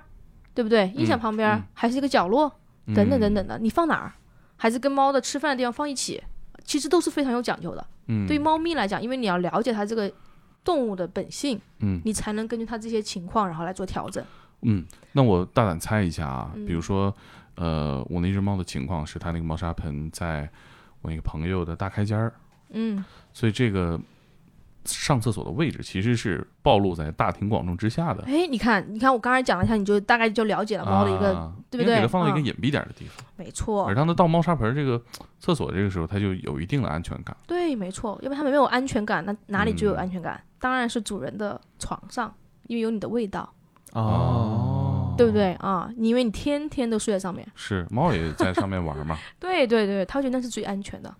[0.54, 0.92] 对不对？
[0.96, 2.60] 音响旁边，还是一个角落，
[2.94, 3.58] 等等等等的。
[3.60, 4.14] 你放哪儿？
[4.56, 6.24] 还是跟猫的吃饭的地方放一起？
[6.64, 7.88] 其实都是非常有讲究的。
[8.08, 10.12] 嗯，对于猫咪来讲，因为你要了解它这个
[10.64, 14.24] 动物的本性，嗯，你才能根据它这些情况，然后来做调整。
[14.64, 17.16] 嗯，那我大胆猜一下啊，比如说，
[17.56, 20.50] 呃，我那只猫的情况是它那个猫砂盆在
[21.02, 22.34] 我一个朋友的大开间儿，
[22.72, 24.00] 嗯，所以这个。
[24.88, 28.24] 上厕所的位置其实是暴露在大庭广众之下的。
[28.26, 31.96] 哎，你看，你看，我刚才讲了一下，你就大概就了解了猫的一个，对不对？
[31.96, 33.26] 给它放到一个隐蔽点的地方。
[33.36, 33.86] 没错。
[33.86, 35.02] 而当它到猫砂盆这个
[35.40, 37.36] 厕所这个时候，它就有一定的安全感。
[37.46, 38.18] 对，没错。
[38.22, 40.42] 要不然它没有安全感，那哪里就有安全感？
[40.60, 42.34] 当然是主人的床上，
[42.68, 43.54] 因为有你的味道。
[43.94, 45.14] 哦。
[45.18, 45.90] 对不对啊？
[45.98, 47.48] 你因为你天天都睡在上面。
[47.56, 49.18] 是，猫也在上面玩嘛。
[49.40, 51.12] 对对对，它觉得那是最安全的。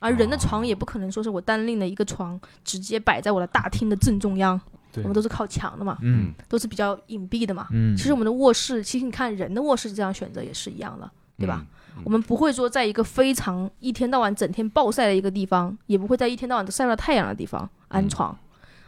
[0.00, 4.60] 而人的床也不可能说是我单另的一个床，直接摆在我的大厅的正中央。
[4.98, 7.68] 我们都是靠墙的嘛，嗯，都是比较隐蔽的嘛。
[7.70, 11.66] 嗯，其实我们的卧室，其实你看人的卧室这样选择也是一样的，对吧？
[12.02, 18.34] 我们不会说在一个非常一天到晚整天暴晒的一个地方，也不会在一天到晚都晒不到太阳的地方安床。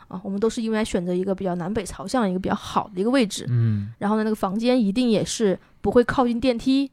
[0.09, 3.45] 啊，我们都是因为选择一个比较南北朝向的一个比较好的一个位置。
[3.51, 6.91] 嗯，然后呢，那个房间一定也是不会靠近电梯，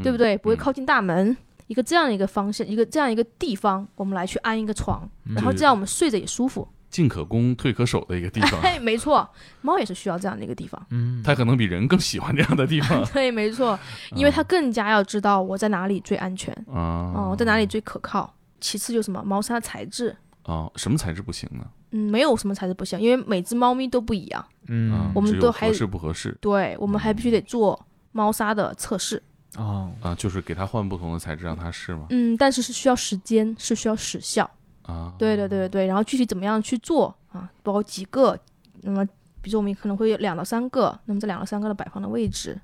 [0.00, 0.38] 对不对？
[0.38, 1.36] 不会靠近大门。
[1.72, 6.68] 一个这样的一个方向，一个这样一个地方，我们来去安一个床，然后这样我们睡着也舒服。
[6.90, 8.60] 进可攻，退可守的一个地方。
[8.60, 9.26] 哎，没错，
[9.62, 10.86] 猫也是需要这样的一个地方。
[10.90, 13.02] 嗯，它可能比人更喜欢这样的地方。
[13.14, 13.78] 对，没错，
[14.14, 18.34] 因为它更加要知道我在哪里最安全啊，哦，在哪里最可靠。
[18.60, 21.64] 其次就是什么，猫砂材质啊，什么材质不行呢？
[21.92, 24.44] 嗯，没有什么材质不行，因为每只猫咪都不一样。
[24.68, 26.36] 嗯，我们都还合适不合适？
[26.42, 29.22] 对，我们还必须得做猫砂的测试。
[29.56, 32.06] 哦啊，就是给它换不同的材质让它试吗？
[32.10, 34.50] 嗯，但是是需要时间，是需要时效
[34.82, 35.12] 啊。
[35.18, 37.50] 对对对对对，然后具体怎么样去做啊？
[37.62, 38.38] 包括几个，
[38.80, 39.04] 那么
[39.40, 42.58] 比如说我们可能会有两到三个，那么这两到三个的摆放的位置，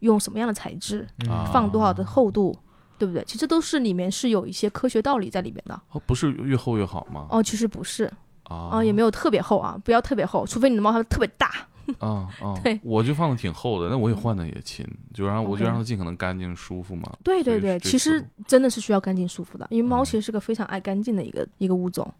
[0.00, 1.06] 用什么样的材质，
[1.52, 2.56] 放多少的厚度，
[2.98, 3.22] 对不对？
[3.24, 5.80] 其实都是里面是有一些科学道理在里面的。
[5.92, 7.26] 哦，不是越厚越好吗？
[7.30, 8.12] 哦，其实不是
[8.44, 11.50] 啊，也没有特别厚啊，不要特别厚，除非你的猫它特别大。
[11.98, 12.54] 啊 啊！
[12.62, 17.12] 对，我就放的挺厚的，那我也换的也勤，就让我就让它尽可能干净舒服嘛。
[17.22, 22.12] 对对对，其实真的是需要干净舒服的，因为猫其实是个非常爱干净的一个一个物种。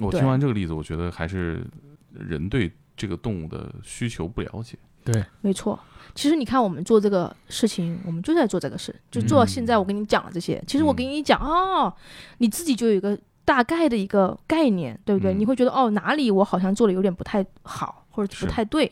[0.00, 1.66] 我听完这个例子，我觉得还是
[2.12, 4.78] 人对这个动物的需求不了解。
[5.04, 5.78] 对，没错。
[6.14, 9.78] 其实你看，我们做这个事情，我们就在做这个事，就做到现在。
[9.78, 11.92] 我跟你讲了这些，其实我跟你讲哦，
[12.38, 13.18] 你自己就有一个
[13.50, 15.34] 大概的一个概念，对不对？
[15.34, 18.86] 你会觉得哦，哪里我好像做的有点不太好，或者不太对。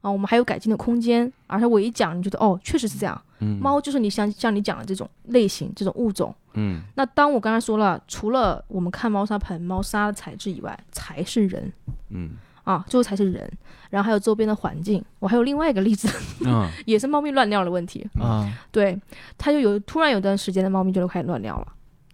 [0.00, 3.20] 啊，我们还有改进的空间，而且我一讲，你觉得哦，确实是这样。
[3.40, 6.32] 嗯，猫就是你像像你讲的这种类型，这种物种。
[6.52, 11.72] 嗯，那当我刚才说了，除了我们看猫砂盆、猫砂的材质以外，才是人。
[12.10, 12.30] 嗯，
[12.62, 13.50] 啊，最后才是人，
[13.90, 15.04] 然后还有周边的环境。
[15.18, 16.08] 我还有另外一个例子，
[16.46, 18.48] 嗯， 也是猫咪乱尿的问题啊。
[18.70, 18.96] 对，
[19.36, 21.66] 它就有突然有段时间的猫咪就开始乱尿了，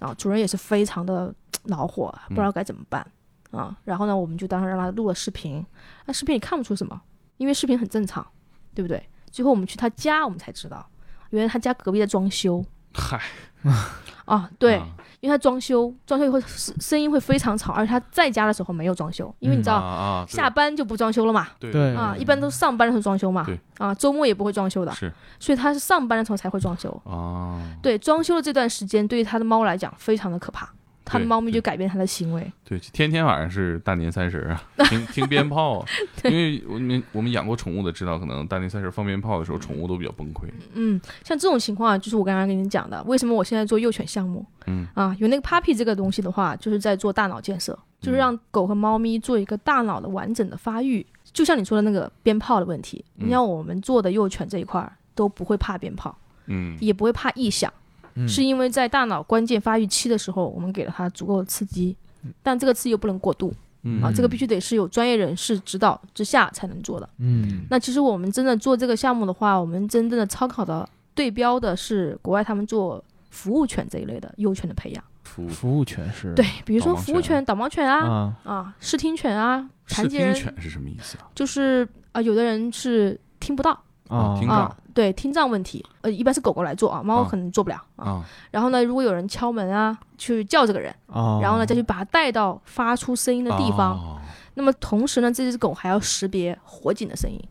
[0.02, 1.32] 啊，主人也是非常的
[1.64, 3.06] 恼火，不知道该怎么办
[3.52, 3.76] 啊。
[3.84, 5.64] 然后呢，我们就当时让他录了视频，
[6.06, 7.00] 那视频也看不出什么。
[7.38, 8.24] 因为视频很正常，
[8.74, 9.02] 对不对？
[9.30, 10.86] 最后我们去他家，我们才知道，
[11.30, 13.20] 原来他家隔壁在装修，嗨，
[14.24, 14.80] 啊， 对，
[15.20, 30.68] 因为他装修，装修以后声声音会非常吵，而且他在家的时候没有装修，因为你知道，啊，下班就不装修了嘛，对啊，一般都是上班的时候装修嘛，对啊，周末也不会装修的，是，所以他是上班的时候才会装修，啊，对，装修的这段时间对于他的猫来讲非常的可怕。
[31.04, 35.84] 他的猫咪就改变它的行为，对，天天晚上是大年三十啊， 听听鞭炮，
[36.24, 40.44] 因为我们我们养过宠物的知道，可能大年三十放鞭炮的时候，宠物都比较崩溃。
[40.74, 44.86] 嗯，像这种情况，就是我刚刚跟你讲的，为什么我现在做幼犬项目，嗯。
[44.94, 51.04] 啊，有那个 Puppy 这个东西的话，就是在做大脑建设，就是让狗和猫咪做一个大脑的完整的发育。
[51.32, 57.72] 就像你说的那个鞭炮的问题，你像我们做的幼犬这一块都不会怕鞭炮，嗯，也不会怕异响。
[58.28, 61.96] 是因为在大脑关键发育期的时候，我们给了它足够的刺激，
[62.42, 63.52] 但这个刺激又不能过度，
[64.02, 67.08] 啊，这个必须得是有专业人士指导之下才能做的。
[67.18, 75.04] 嗯，那其实我们真的做这个项目的话，我们真正的参考的对标的是国外他们做服务犬这一类的幼犬的培养。
[75.24, 80.34] 服服务犬是对，比如说服务犬、导盲犬啊，啊，视听犬啊，残疾人。
[80.34, 81.26] 犬是什么意思啊？
[81.34, 83.70] 就是啊，有的人是听不到。
[84.08, 88.24] 啊，听障，对听障问题，呃，一般是狗狗来做啊，猫可能做不了啊。
[88.50, 90.94] 然后呢，如果有人敲门啊，去叫这个人，
[91.40, 94.20] 然后呢再去把它带到发出声音的地方。
[94.54, 97.42] 那么同时呢，这只狗还要识别火警的声音。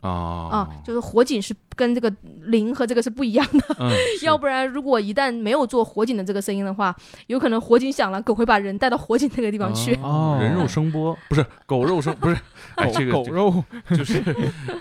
[0.00, 2.12] 啊啊，就是火警是跟这个
[2.44, 3.90] 铃和这个是不一样的，
[4.22, 6.94] 要不然如果一旦没有做火警的这个声音的话，
[7.26, 9.94] 有可能火警响了，狗会把人带到火警那个地方去。
[9.96, 12.36] 哦，人肉声波不是狗肉声，不是
[12.76, 13.62] 哎，这个狗肉。
[13.90, 14.22] 就是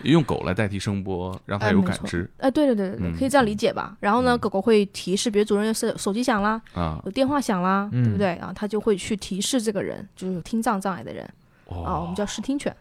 [0.03, 2.29] 用狗来代替声波，让它有感知。
[2.37, 3.97] 哎，对对对对对，可以这样理解吧？
[3.99, 8.35] 然后呢，狗狗会提示，比如主人是手机响啦，啊，有电话响啦，对不对？
[8.35, 8.51] 啊？
[8.55, 11.23] 它就会去提示这个人，就是有听障障碍的人。
[11.69, 12.75] 啊，我们叫视听犬。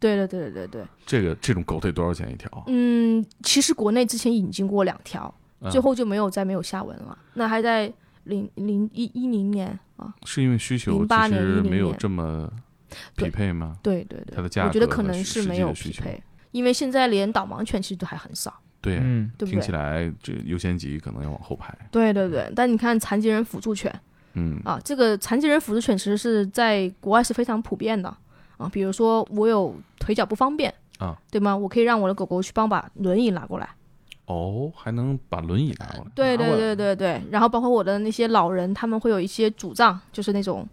[0.00, 2.64] 对对对对对对，这个这种狗得多少钱一条？
[2.66, 5.32] 嗯，其实国内之前引进过两条，
[5.70, 7.16] 最后就没有再没有下文了。
[7.34, 7.92] 那还在
[8.24, 12.50] 零零一一零年啊，是因为需求其实没有这么
[13.14, 13.76] 匹配吗？
[13.82, 18.52] 对对对，它的价格我觉得可能是没有匹配，因为现在连导盲犬其实都还很少。
[18.80, 21.76] 对，嗯，听起来这优先级可能要往后排。
[21.90, 23.94] 对对对，但你看残疾人辅助犬，
[24.32, 28.16] 嗯啊，这个残疾人辅助犬其实是在国外是非常普遍的。
[28.60, 31.56] 啊，比如说我有腿脚不方便啊，对吗？
[31.56, 33.68] 我可以让我的狗狗去帮把轮椅拿过来。
[34.26, 36.10] 哦，还能把轮椅拿过来？
[36.14, 37.22] 对对对对对。
[37.30, 40.64] 然后包括我的那些老人，他们会有一些主障，就是那种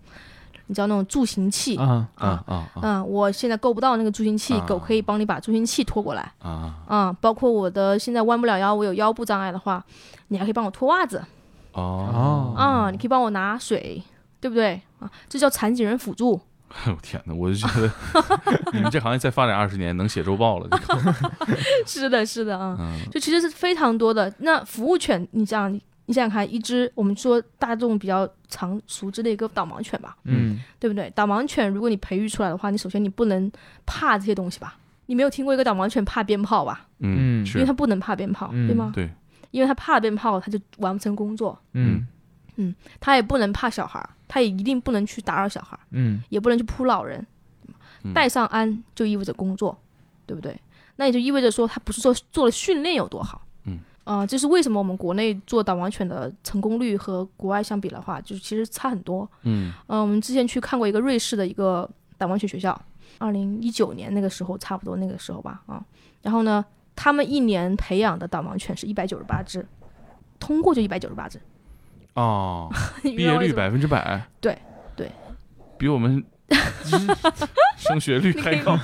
[0.67, 7.13] 你知道那种助行器啊啊啊嗯，我现在够不到那个助行器，狗可以帮你把助行器拖过来啊啊。
[7.21, 9.83] 包括我的现在弯不了腰，我有腰部障碍的话，
[10.27, 11.23] 你还可以帮我脱袜子
[11.71, 14.03] 哦啊，你可以帮我拿水，
[14.39, 15.09] 对不对啊？
[15.29, 16.39] 这叫残疾人辅助。
[16.85, 17.33] 哎呦天哪！
[17.33, 17.91] 我就觉得
[18.73, 20.67] 你们这行业再发展二十年，能写周报了。
[21.87, 22.77] 是的，是的啊，
[23.11, 24.31] 就其实是非常多的。
[24.39, 25.71] 那服务犬，你这样，
[26.05, 31.09] 你想想看，一只我们说大众比较常熟知的一个导盲犬吧，嗯，对不对？
[31.15, 33.49] 导盲犬如果你培育出来的话，你首先你不能
[33.85, 34.77] 怕这些东西吧？
[35.05, 36.85] 你没有听过一个导盲犬怕鞭炮吧？
[36.99, 38.91] 嗯，因为它不能怕鞭炮，对吗？
[38.93, 39.09] 对，
[39.51, 41.57] 因为它怕鞭炮，它就完不成工作。
[41.73, 42.05] 嗯。
[42.59, 47.25] 嗯，他也不能怕小孩儿，他也一定不能去打扰小孩儿，嗯，也不能去扑老人，
[48.13, 49.77] 带上鞍就意味着工作，
[50.25, 50.59] 对不对？
[50.97, 62.79] 那也就意味着说，他不是说做了训练有多好，嗯，啊，这是为什么我们国内做导盲犬的成功率和国外相比的话，就是其实差很多，嗯，嗯，我们之前去看过一个瑞士的一个导盲犬学校，
[63.19, 65.83] 二零一九年那个时候，差不多那个时候吧，啊，
[66.21, 69.65] 然后呢，他们一年培养的导盲犬是一百九十八只，
[70.39, 71.39] 通过就一百九十八只。
[72.17, 72.67] 哦，
[73.03, 74.57] 毕业率百分之百，对
[74.95, 75.11] 对，
[75.77, 76.23] 比我们
[77.77, 78.75] 升学率还高，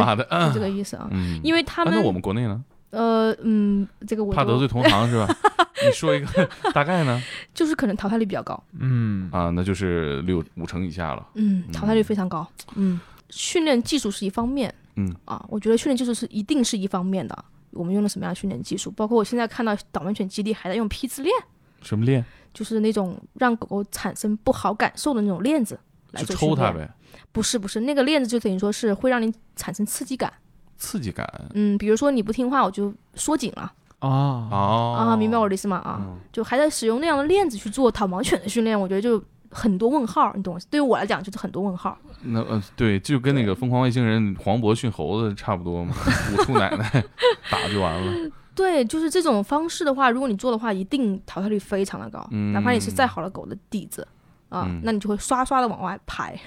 [0.00, 1.08] 妈的，是这个意思啊。
[1.12, 2.62] 嗯因为他们，那我们国内呢？
[2.90, 5.32] 呃嗯，这个我怕得罪同行是吧？
[5.86, 7.22] 你说一个大概呢？
[7.54, 13.00] 就是可能淘汰率比较高，嗯啊，那就是六五成以下了，嗯，淘汰率非常高，嗯，
[13.30, 17.44] 训练技术是一方面，嗯啊，我觉得训练技术是一定是一方面的。
[17.70, 18.90] 我们用了什么样的训练技术？
[18.90, 21.34] 包括我现在看到导盲犬基地还在用批次链。
[21.82, 22.24] 什么链？
[22.54, 25.78] 就是那种让狗狗产生不好感受的那种链子
[26.10, 26.88] 来做抽它呗？
[27.32, 30.32] 不是不是，那个链子就等于说是会让你产生刺激感。
[30.76, 31.26] 刺激感？
[31.54, 33.72] 嗯，比如说你不听话，我就缩紧了。
[34.00, 35.16] 啊啊！
[35.16, 35.76] 明白我的意思吗？
[35.78, 40.58] 啊，就还在使用那样的链子去做导盲犬的训练，我觉得就很多问号，你懂？
[40.68, 41.96] 对于我来讲就是很多问号。
[42.22, 45.94] 那呃，对，就跟那个疯狂外星人黄渤训猴子差不多嘛，
[46.34, 47.04] 捂出奶奶
[47.48, 48.30] 打就完了。
[48.54, 52.26] 对，就是这种方式的话，如果你做的话，一定淘汰率非常的高。
[52.52, 54.06] 哪怕你是再好的狗的底子
[54.48, 56.38] 啊，那你就会刷刷的往外排，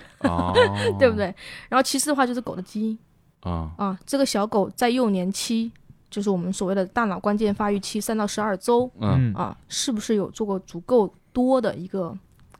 [0.99, 1.25] 对不对？
[1.69, 2.99] 然后其次的话就是狗的基因
[3.41, 5.71] 啊啊，这个小狗在幼年期
[6.09, 12.15] 就是我们所谓的大脑关键发育期三到十二周，嗯啊，是不是有做过足够多的一个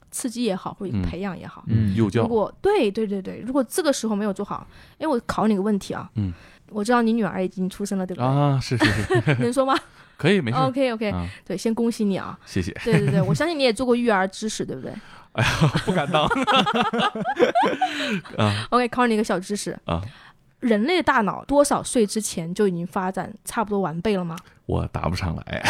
[0.09, 1.63] 刺激也好，或者培养也好？
[1.67, 2.23] 嗯，幼教。
[2.23, 4.65] 如果对对对对，如果这个时候没有做好，
[4.97, 6.33] 哎，我考你个问题啊，嗯，
[6.75, 8.25] 我知道你女儿已经出生了，对不对？
[8.27, 9.73] 啊，是是是， 能说吗？
[10.17, 10.57] 可以，没事。
[10.57, 11.13] OK OK，
[11.45, 12.71] 对，先恭喜你啊，谢谢。
[12.83, 14.91] 对对对，我相信你也做过育儿知识，对不对？
[15.33, 15.49] 哎呀，
[15.85, 16.25] 不敢当。
[18.37, 20.01] 啊，OK，考你一个小知识啊。
[20.61, 24.35] 人类的大脑多少岁之前就已经发展差不多完备了吗？
[24.65, 25.63] 我答不上来。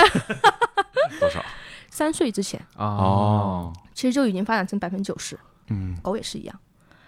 [1.19, 1.43] 多少？
[1.89, 5.37] 三岁之前哦，其实就已经发展成百分之九十。
[5.69, 6.59] 嗯，狗也是一样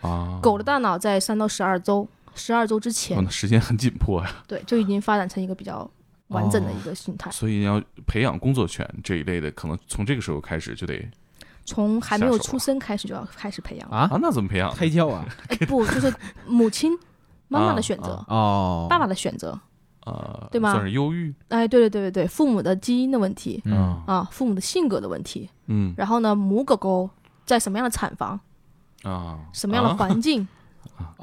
[0.02, 0.39] 啊。
[0.41, 2.08] 狗的大脑在三到十二周，
[2.38, 4.32] 十二周之前，时间很紧迫呀。
[4.48, 5.90] 对，就已经发展成一个比较
[6.28, 7.30] 完整的一个形态。
[7.32, 11.06] 所以要培养工作权这一类的，可能从这个时候开始就得。
[11.66, 14.10] 从还没有出生开始就要开始培养啊？
[14.22, 14.74] 那怎么培养？
[14.74, 15.26] 胎教啊？
[15.68, 16.14] 不，就是
[16.48, 16.98] 母亲、
[17.50, 19.60] 妈妈的选择哦，爸爸的选择，
[20.06, 20.72] 呃，对吗？
[20.72, 21.36] 算是忧郁。
[21.50, 27.10] 哎，对对对对对，父母的基因的问题，嗯啊，父母的性格的问题，嗯，然后呢，母狗狗
[27.46, 28.40] 在什么样的产房
[29.04, 30.48] 啊，什么样的环境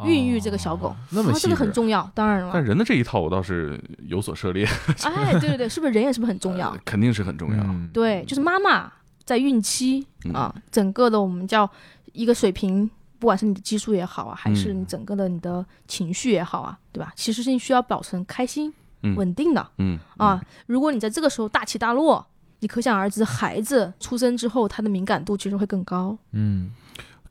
[0.05, 2.51] 孕育这个小狗，那么这个很重要，当然了。
[2.53, 4.66] 但人的这一套我倒是有所涉猎。
[5.05, 6.77] 哎，对对对，是不是人也是不是很重要？
[6.85, 7.64] 肯定是很重要。
[7.93, 8.93] 对，就是妈妈。
[9.27, 11.66] 在孕期啊，整个的我们叫
[12.12, 17.11] 一个水平，不管是你的激素也好啊，还是你整个的你的情绪也好啊，对吧？
[17.16, 18.70] 其实是你需要保持开心、
[19.16, 19.66] 稳定的。
[19.79, 22.27] 嗯啊，如果你在这个时候大起大落，
[22.61, 26.14] 你可想而知，孩子出生之后他的敏感度其实会更高。
[26.33, 26.70] 嗯，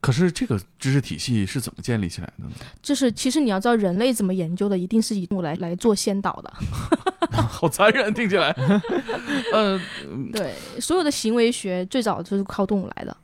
[0.04, 2.52] 可是这个知识体系是怎么建立起来的呢？
[2.82, 6.54] 就是其实你要知道，人类怎么研究的，一定是以动物来来做先导的。
[7.32, 8.54] 好残忍，听起来。
[9.54, 9.80] 嗯，
[10.34, 13.16] 对，所有的行为学最早就是靠动物来的。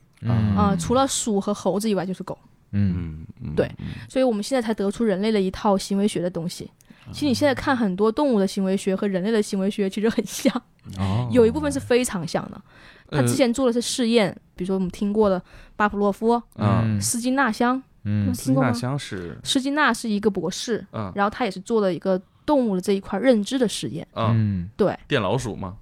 [0.56, 2.38] 啊，除了鼠和猴子以外，就是狗。
[2.72, 3.70] 嗯嗯，对，
[4.08, 6.72] 所以我们现在才得出人类的一套行为学的东西。
[7.12, 10.50] 其实你现在看很多动物的行为学和人类的行为学其实很像，
[11.30, 12.62] 有一部分是非常像的。
[13.12, 15.42] 他之前做的是试验，比如说我们听过的
[15.76, 18.72] 巴甫洛夫，嗯，斯金纳香，嗯，听过吗？
[18.74, 22.22] 斯金纳香是斯金纳是一个博士，嗯，然后他也是做了一个。
[22.46, 25.76] 动物的这一块认知的实验，嗯，对，电老鼠吗？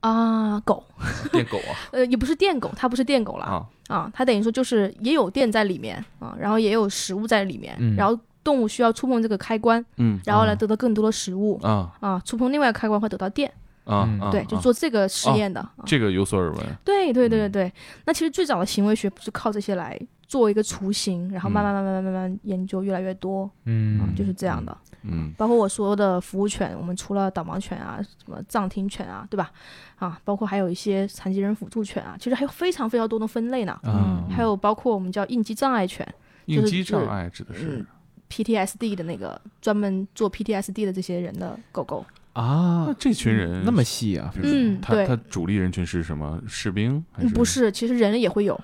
[0.00, 0.84] 啊，狗，
[1.30, 1.78] 电狗啊？
[1.92, 13.48] 呃，也不是电狗，它不是电狗了啊，啊，它等于说就是也有电在里面啊，然后也有食物在里面，然后动物需要触碰这个开关，嗯，然后来得到更多的食物啊啊，触碰另外一个开关会得到电
[13.84, 17.72] 啊，对，就做这个实验的，这个有所耳闻，对对对对对，
[18.06, 24.76] 那其实最早的行为学不是靠这些来做一个雏形，然后慢慢慢慢慢慢慢研究越来越多，嗯，就是这样的。
[25.04, 29.50] 嗯，包括我说的服务犬，我们除了导盲犬啊，什么藏听犬啊，对吧？
[29.96, 33.76] 啊，包括还有一些残疾人辅助犬啊，其实还有非常非常多的分类呢。
[33.82, 36.06] 嗯，还有包括我们叫应激障碍犬，
[36.44, 37.84] 应激障碍指的是
[38.30, 42.84] PTSD 的那个专门做 PTSD 的这些人的狗狗啊。
[42.88, 44.32] 那这群人那么细啊？
[44.42, 46.40] 嗯，他他主力人群是什么？
[46.46, 47.34] 士兵还是？
[47.34, 48.58] 不是，其实人类也会有，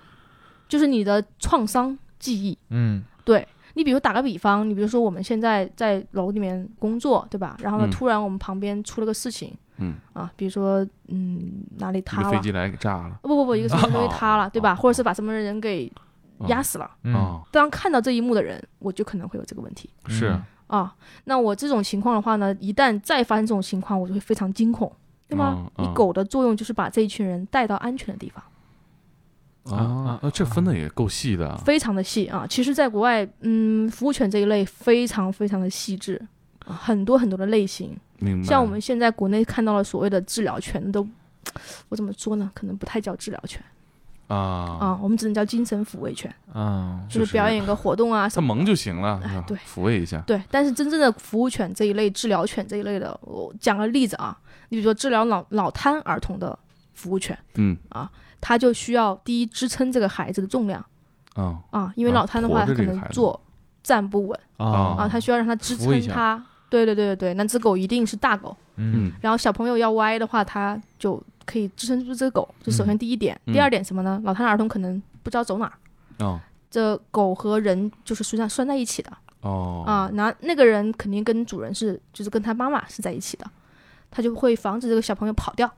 [0.69, 2.57] 就是你的创伤记忆。
[2.71, 3.47] 嗯，对。
[3.75, 7.57] 你比如打个比方，你比如说我们现在在楼里面工作，对吧？
[7.63, 14.75] 然后呢，突然我们旁边出了个事情，嗯啊，比如说嗯哪里塌了，飞机来给炸了，不不不，一个什么东西塌了，对吧？
[14.75, 15.93] 或者是把什么人给
[16.49, 16.91] 压死了。
[17.05, 19.89] 嗯，当看到这一幕的人，我就可能会有这个问题。
[20.09, 20.37] 是
[20.69, 20.95] 啊，
[21.25, 24.91] 那我这种情况的话呢，一旦再发生这种情况，我就会非常惊恐，
[25.29, 25.69] 对吗？
[25.77, 28.43] 你狗的作用就是把这一群人带到安全的地方。
[29.75, 32.47] 啊啊，这分的也够细的，非常的细啊！
[32.49, 36.19] 其实，在国外，嗯，服务犬这一类非常非常的细致，
[36.65, 37.95] 很多很多的类型。
[38.19, 38.47] 明白。
[38.47, 41.07] 像我们现在国内看到了所谓的治疗犬，都
[41.91, 42.51] 我怎么说呢？
[42.55, 43.63] 可能不太叫治疗犬
[44.29, 44.37] 啊。
[44.81, 50.23] 啊，我们只能叫精神抚慰犬啊，就是表演个活动啊，它萌就行了，对，抚慰一下。
[50.27, 56.59] 对，但是真正的服务犬这一类、治疗犬这一类的，我讲个例子啊，你比如说治疗脑脑瘫儿童的
[56.95, 57.77] 服务犬，嗯。
[57.89, 58.11] 啊。
[58.41, 60.81] 它就需要第一支撑这个孩子的重量，
[61.35, 63.39] 啊啊，因为脑瘫的话，他可能坐
[63.83, 66.41] 站不稳啊啊，他需要让他支撑他。
[66.71, 72.47] 对对对对对，那只狗一定是大狗，嗯，然后小朋友要歪的话，它就可以支撑住这个狗。
[72.63, 74.21] 这首先第一点，第二点什么呢？
[74.23, 75.73] 脑瘫儿童可能不知道走哪儿，
[76.27, 76.39] 哦，
[76.71, 83.51] 这狗和人就是实际上拴在一起的，哦啊，那那个人肯定跟主人是就是跟他妈妈是在一起的，
[84.11, 85.73] 他就会防止这个小朋友跑掉。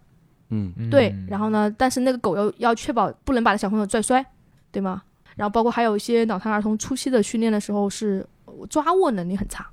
[0.53, 1.73] 嗯，对，然后呢？
[1.79, 4.25] 但是那个狗要要确保不能把小朋友拽摔，
[4.73, 5.01] 对吗？
[5.37, 8.27] 然后包括还有一些脑瘫儿童初期的训练的时候是
[8.68, 9.64] 抓握能力很差，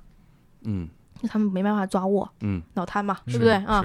[0.62, 0.88] 嗯，
[1.28, 3.84] 他们没办法抓握，嗯，脑瘫嘛，对不对啊？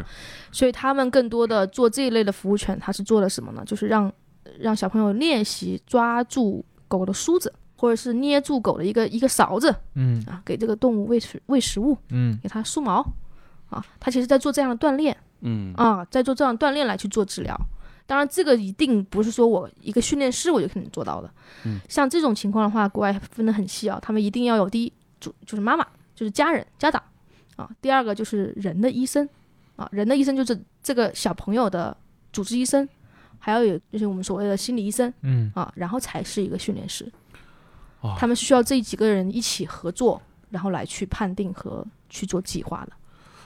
[0.52, 3.64] 所以他们更多的做这一类的服务犬，他是做了什么呢？
[3.66, 4.12] 就是让
[4.60, 13.06] 让小朋友练习抓住狗的梳子，或者是捏住狗的一个一个勺子，嗯啊，给这个动物喂食喂食物，嗯，给它梳毛。
[13.70, 17.60] 啊，他其实在做这样的锻炼，嗯啊，在做这样锻炼来去做治疗。
[18.06, 21.34] 当然，这个一定不是说我一个训练师我就可能做到的。
[21.66, 27.02] 嗯，像这种情况的话，国外分得很细啊，他们一定要有第一主就是妈妈，就是家人家长
[27.56, 29.28] 啊，第二个就是人的医生
[29.76, 31.96] 啊，人的医生就是这个小朋友的
[32.32, 32.88] 主治医生，
[33.40, 37.06] 还要有就是我们所谓的心理医生，嗯啊，然后才是一个训练师。
[38.02, 42.92] 哦他们是需要这几个人一起合作，然后来去判定和去做计划的。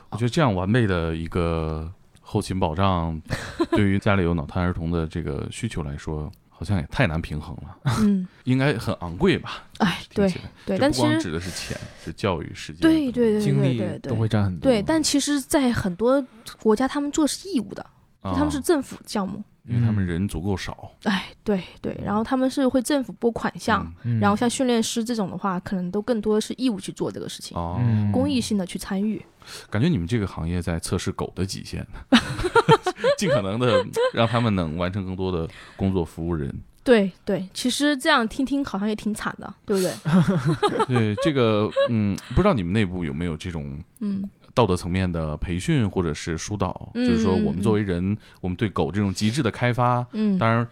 [0.09, 1.91] 我觉得这样完备的一个
[2.21, 3.21] 后勤保障，
[3.69, 7.77] 对于家里有脑瘫儿童的这个需求来说，好像也太难平衡了。
[7.99, 9.63] 嗯， 应该很昂贵吧？
[9.77, 10.27] 哎，对
[10.65, 12.81] 对，这不光但其实指的是钱，是教育时间。
[12.81, 14.63] 对对对精力对对对都会占很多。
[14.71, 16.25] 对，但其实，在很多
[16.59, 17.85] 国家，他们做的是义务的，
[18.21, 19.43] 啊，他们是政府项目。
[19.69, 29.21] 因为他们人足够少，哎，对对，然后他们是会政府拨款项，嗯然后像训练师这种的话，可能都更多的是义务去做这个事情，哦，嗯公益性的去参与。
[29.69, 31.85] 感觉你们这个行业在测试狗的极限，
[33.19, 36.53] 尽可能的让他们能完成更多的工作，服务人。
[36.83, 40.85] 对对，其实这样听听好像也挺惨的，对不对？
[40.87, 50.65] 对这个，嗯，不知道你们内部有没有这种嗯道德层面的培训或者是疏导，嗯就是说我们作为人，我们对狗这种极致的开发，嗯，当然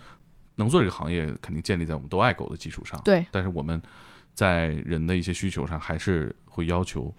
[0.56, 2.98] 能做这个行业，肯定建立在我们都爱狗的基础上。
[3.04, 3.82] 对，但是我们
[4.34, 7.14] 在人的一些需求上，还是会要求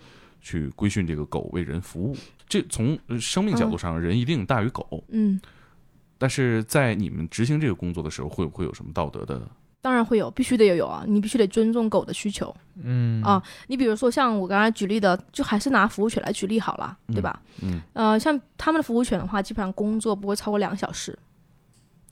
[0.46, 2.16] 去规训这个狗为人服务。
[2.48, 5.02] 这从呃生命角度上，人一定大于狗。
[5.08, 5.40] 嗯，
[6.16, 9.42] 但是在你们执行这个工作的时候，会不会有什么道德的？
[9.82, 12.54] 当然会有，必须得有啊，你必须得尊重狗的需求。
[12.82, 17.42] 嗯啊你比如说像我刚才举例的，就还是拿服务犬来举例好了，对吧？
[17.62, 21.16] 嗯呃，像他们的服务犬的话，基本上工作不会超过两个小时，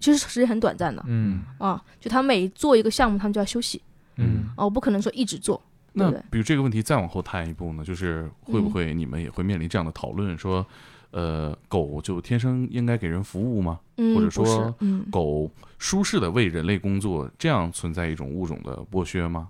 [0.01, 1.81] 其实时间很短暂的嗯啊。
[2.01, 3.81] 就他每做一个项目，他们就要休息
[4.17, 5.61] 嗯啊，我不可能说一直做。
[5.97, 10.67] 那比如这个问题再往后探一步呢，就是会不会你们也会面临这样的讨论，说，
[11.13, 13.79] 呃，狗就天生应该给人服务吗？
[13.97, 19.49] 嗯，或者说嗯狗舒适的为人类工作，这样存在一种物种的剥削吗？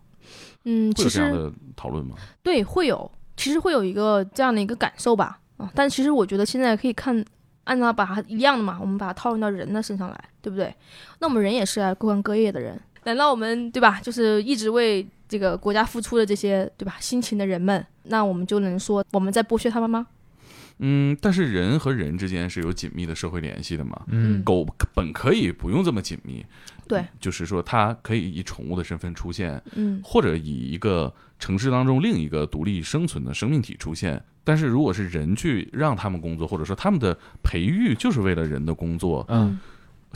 [0.64, 2.16] 嗯，会这样的讨论吗？
[2.42, 5.70] 对会有，其实会有一个这样的一个感受吧啊。
[5.74, 7.24] 但其实我觉得现在可以看，
[7.64, 10.74] 按照把它一样的嘛，我们把它套用到人的身上来，对不对？
[11.20, 14.00] 那我们人也是啊，各行各业的人，难道我们对吧？
[14.02, 20.06] 就是一直为这个国家付出的这些对吧辛勤的人们，那我们就能说我们在剥削他们吗？
[20.78, 24.02] 嗯，但是人和人之间是有紧密的社会联系的嘛。
[24.08, 26.44] 嗯狗本可以不用这么紧密，
[26.88, 34.20] 对，就是说它可以以宠物的身份出现，嗯或者以一个城市当中另一个独立生存的生命体出现。
[34.42, 39.58] 但是如果是人去让他们工作，或者说他们的培育就是为了人的工作，嗯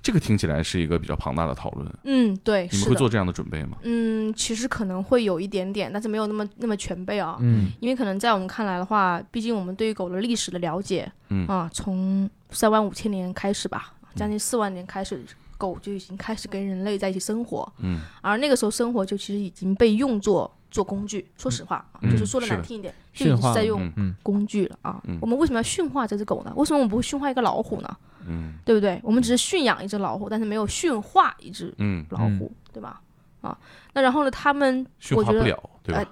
[0.02, 1.86] 这个听起来是一个比较庞大的讨论。
[2.04, 3.78] 嗯，对，你们会做这样的准备吗？
[3.82, 7.36] 嗯，其实可能会有一点点，但是没有那么那么全备啊。
[7.40, 15.22] 嗯因为可能在我们看来的话，毕竟我们对于狗的历史的了解，嗯啊，从三万五千年开始吧，将近四万年开始，
[15.58, 21.28] 狗就已经开始跟人类在一起生活，嗯而那个时候生活就其实已经被用作做工具。
[21.36, 23.92] 说实话，嗯就是说的难听一点，就已经是在用
[24.22, 25.02] 工具了啊。
[25.06, 26.52] 嗯我们为什么要驯化这只狗呢？
[26.56, 27.96] 为什么我们不会驯化一个老虎呢？
[28.26, 29.00] 嗯对不对？
[29.02, 33.00] 我们只是驯养一只老虎，但是没有驯化一只嗯，老虎，对吧？
[33.40, 33.56] 啊，
[33.94, 34.30] 那然后呢？
[34.30, 36.04] 他们驯我觉得化不了，对吧？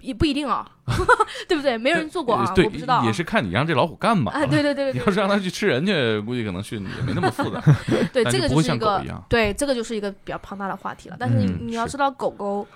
[0.00, 0.68] 也不一定啊，
[1.48, 1.76] 对不对？
[1.78, 3.04] 没人做过啊，我不知道啊。
[3.04, 4.32] 也是看你让这老虎干嘛。
[4.32, 7.62] 啊，对对对你对要是让它去吃人去，估计可能训也没那么复杂。
[8.12, 11.16] 对，这个就是一个对，这个就是一个比较庞大的话题了。
[11.18, 12.66] 但是你、你要知道，狗狗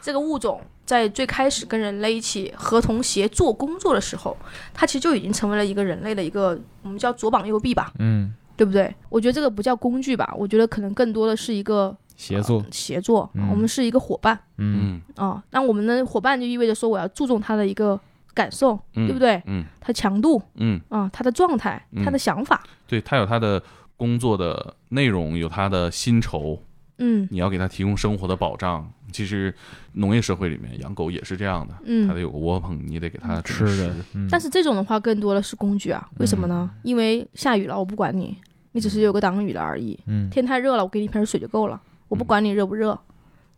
[0.00, 4.36] 这个物种在最开始跟人类一起合同协作工作的时候，
[4.72, 8.94] 它其实就已经成为了一个人类的一个我们叫左膀右臂吧，嗯对不对？
[9.08, 15.42] 我觉得这个不叫工具吧，我觉得可能更多的是一个协作呃协作，嗯我们是一个伙伴嗯嗯啊。
[15.50, 17.98] 那我们的伙伴就意味着说，我要注重他的一个
[18.34, 19.42] 感受，嗯，对不对？
[19.46, 23.62] 嗯他强度嗯，啊，他的状态，嗯他的想法，对，他有他的
[23.96, 26.58] 工作的内容，有他的薪酬，
[26.98, 28.92] 嗯你要给他提供生活的保障。
[29.12, 29.52] 其实
[29.94, 32.06] 农业社会里面养狗也是这样的，它嗯。
[32.14, 36.70] 得有个窝棚，你得给它吃的。，嗯但是这种的话，更多的是工具啊，为什么呢？
[36.84, 38.36] 因为下雨了，我不管你，
[38.72, 39.98] 你只是有个挡雨的而已。
[40.06, 42.98] 嗯天太热了，我给你一瓶水就够了，我不管你热不热，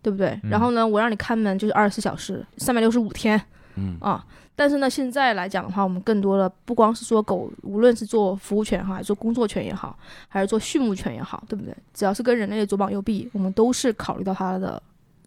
[0.01, 0.39] 对不对？
[0.45, 3.43] 嗯然后呢，我让你看门就是二十四小时，三百六十五天
[3.75, 4.25] 嗯啊。
[4.55, 9.99] 但是呢，现在来讲的话，我们更多的不光是说狗，无论是做服务犬哈，还是做工作犬也好，
[10.29, 11.75] 还是做畜牧犬也好，对不对？
[11.95, 14.81] 只要是跟人类的左膀右臂，我们都是考虑到它的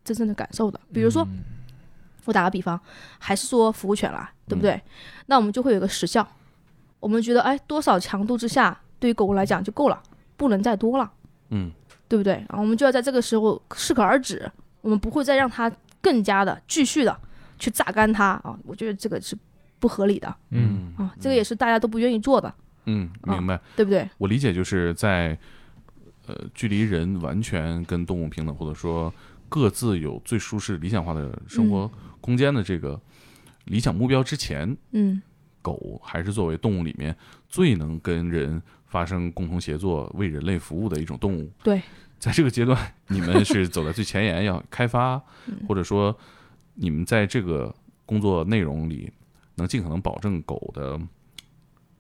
[0.04, 0.80] 真正的感受的。
[0.94, 1.44] 比如说，嗯
[2.26, 2.80] 我打个比方，
[3.20, 4.82] 还是说服务犬啦，对不嗯对？
[5.28, 6.28] 那我们就会有个时效，
[7.00, 10.02] 我们觉得哎，多少强度之下，对于狗狗来讲就够了，
[10.36, 11.12] 不能再多了，
[11.50, 11.72] 嗯
[12.08, 12.34] 对不对？
[12.34, 14.50] 然后我们就要在这个时候适可而止，
[14.82, 17.18] 我们不会再让它更加的继续的
[17.58, 18.58] 去榨干它啊。
[18.64, 19.36] 我觉得这个是
[19.80, 20.36] 不合理的。
[20.52, 22.54] 嗯啊，这个也是大家都不愿意做的。
[22.86, 24.08] 嗯，明白，对不对？
[24.18, 25.38] 我理解就是在
[26.28, 29.12] 呃距离人完全跟动物平等，或者说
[29.50, 31.90] 各自有最舒适理想化的生活
[32.22, 33.00] 空间的这个
[33.66, 35.20] 理想目标之前，嗯，
[35.64, 37.16] 狗还是作为动物里面
[37.50, 38.62] 最能跟人
[38.96, 41.52] 发生共同协作、为人类服务的一种动物。
[41.62, 41.82] 对，
[42.18, 42.80] 在这个阶段，
[43.10, 45.22] 你们是走在最前沿，要开发，
[45.68, 46.18] 或者说
[46.76, 47.76] 你们在这个
[48.06, 49.12] 工作内容里
[49.56, 50.98] 能尽可能保证狗的。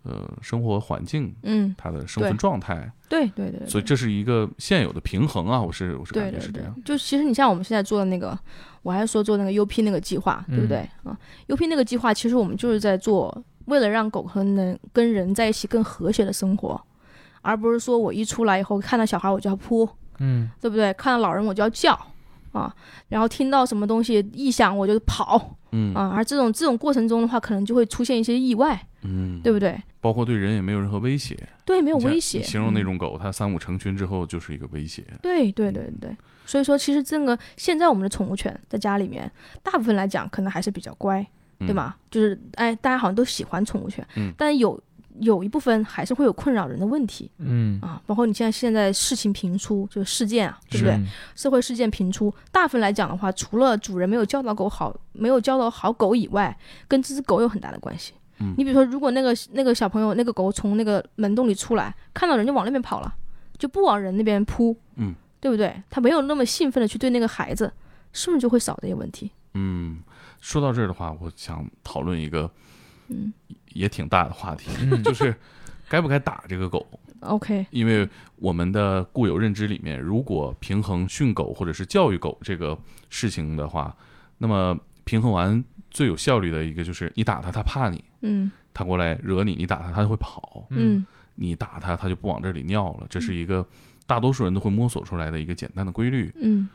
[0.07, 6.71] 呃，生活环境，嗯，它的生存状态，对对对，所以这是一个现有的平衡啊，我是我是感觉是这样。
[6.85, 8.37] 就其实你像我们现在做的那个，
[8.83, 11.17] 我还是说做那个 UP 那个计划，对不对啊
[11.47, 13.35] ？UP 那个计划其实我们就是在做，
[13.65, 16.79] 为了让狗和能跟人在一起更和谐的生活，
[17.41, 19.87] 而不是说我一出来以后看到小孩我就要扑，
[20.19, 20.93] 嗯，对不对？
[20.93, 21.97] 看到老人我就要叫
[22.51, 22.73] 啊，
[23.09, 29.77] 然后听到什么东西异响我就跑，嗯啊，而这种这种过程中的话，可能就会出现一些意外，嗯，对不对？
[29.99, 31.35] 包括对人也没有任何威胁，
[31.65, 32.43] 对，没有威胁。
[32.43, 35.03] 形容那种狗，它三五成群之后就是一个威胁。
[35.21, 39.29] 对对对对，所以说其实这个现在我们的宠物犬在家里面，
[39.63, 41.25] 大部分来讲可能还是比较乖，
[41.59, 41.95] 对吗？
[42.11, 44.79] 就是哎，大家好像都喜欢宠物犬，嗯，但有
[45.19, 50.99] 有一部分还是会有困扰人的问题，嗯啊，包括你现在现在事情频出，就是事件啊，对不对？
[51.35, 58.13] 社会事件频出，大部分来讲的话，除了主人没有教导狗好，没有教导好狗以外，跟这只狗有很大的关系。
[58.57, 63.15] 你比如说，如果那个那个小朋友那个狗从那个门洞里出来，看到人就往那边跑了，
[63.57, 65.81] 就不往人那边扑，嗯，对不对？
[65.89, 67.71] 他没有那么兴奋的去对那个孩子，
[68.11, 69.31] 是不是就会少这些问题？
[69.53, 69.99] 嗯，
[70.45, 72.47] 说到这儿的话，我想讨论一个，
[73.07, 73.33] 嗯，
[73.73, 74.69] 也挺大的话题，
[75.01, 75.35] 就是
[75.89, 76.85] 该不该打这个狗？
[77.21, 82.77] OK，因为我们的固有认知里面，如果平衡训狗或者是教育狗这个
[83.09, 83.95] 事情的话，
[84.37, 85.63] 那么平衡完。
[85.89, 93.07] 最有效率的一个就是你打它，它怕你，嗯，它过来惹你，你打它，它就会跑，嗯，你打它，它就不往这里尿了。
[93.09, 93.65] 这是一个
[94.05, 96.67] 大多数人都会摸索出来的一个简单的规律，嗯，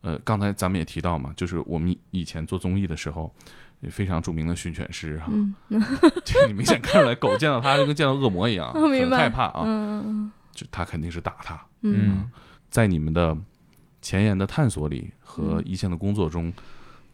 [0.00, 3.34] 呃，刚才咱们也提到嘛，就是我们以前做综艺的时候，
[3.90, 5.32] 非常著名的训犬师哈，
[6.24, 12.30] 这你明显看出来，狗见到他就跟见到恶魔一样， 很害怕啊，嗯，就他肯定是打他，嗯，
[12.70, 13.36] 在你们的
[14.00, 16.52] 前沿的探索里和一线的工作中。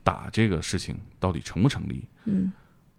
[0.07, 2.07] 打这个事情到底成不成立？
[2.27, 2.53] 嗯，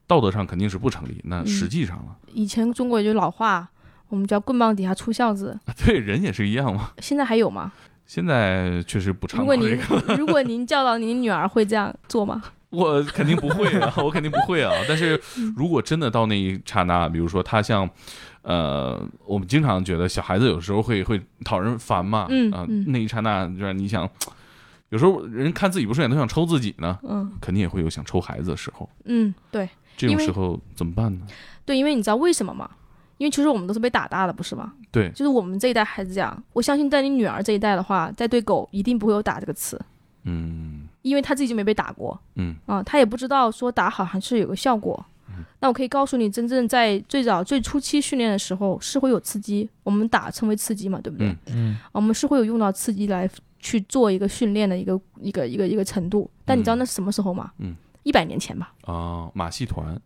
[0.08, 1.22] 道德上肯定是不成立。
[1.26, 2.16] 那实际上呢？
[2.34, 3.70] 以前中国有句老话，
[4.08, 5.56] 我们叫“棍棒底下出孝子”。
[5.86, 6.94] 对，人也是一样嘛。
[6.98, 7.72] 现在还有吗？
[8.06, 9.40] 现在确实不常。
[9.40, 9.78] 如果您
[10.18, 12.42] 如果您教导您女儿会这样做吗？
[12.72, 14.72] 我肯定不会啊，我肯定不会啊。
[14.88, 15.20] 但是
[15.56, 17.90] 如果真的到那一刹那，比如说他像，
[18.42, 24.10] 呃，我们经常觉得小孩子有时候会会讨人烦嘛，嗯啊，那一刹那就是你想。
[24.90, 31.26] 有时候人看自己不顺眼都想抽自己呢，嗯，肯定也会有想抽孩子的时候，嗯，对，这种时候怎么办呢？
[31.66, 32.70] 对，因为你知道为什么吗？
[33.18, 34.74] 因为其实我们都是被打大的，不是吗？
[34.92, 36.44] 对，就是我们这一代孩子这样。
[36.54, 39.80] 我相信在你女儿这一代的话，在对狗一定不会有打这个词，
[40.24, 45.06] 嗯，因为他自己就没被打过，嗯，啊，他也不知道说打好还是有个效果。
[45.60, 51.36] 那我可以告诉你，真正在最早最初期训练的时候是会有刺激，我们打称为刺激嘛，对不对？
[51.48, 53.30] 嗯，我们是会有用到刺激来。
[53.58, 57.52] 去做一个训练的一个一个一个一个程度，但你知道那是什么时候吗？
[57.58, 57.76] 嗯，
[58.06, 58.72] 一百年前吧。
[58.84, 60.00] 啊，马戏团。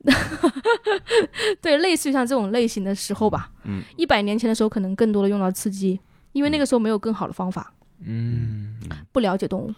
[1.61, 3.51] 对，类似于像这种类型的时候吧。
[3.65, 5.99] 嗯，一百年前的时候可能更多的用到刺激，
[6.31, 7.73] 因为那个时候没有更好的方法。
[7.99, 8.75] 嗯，
[9.11, 9.73] 不了解动物，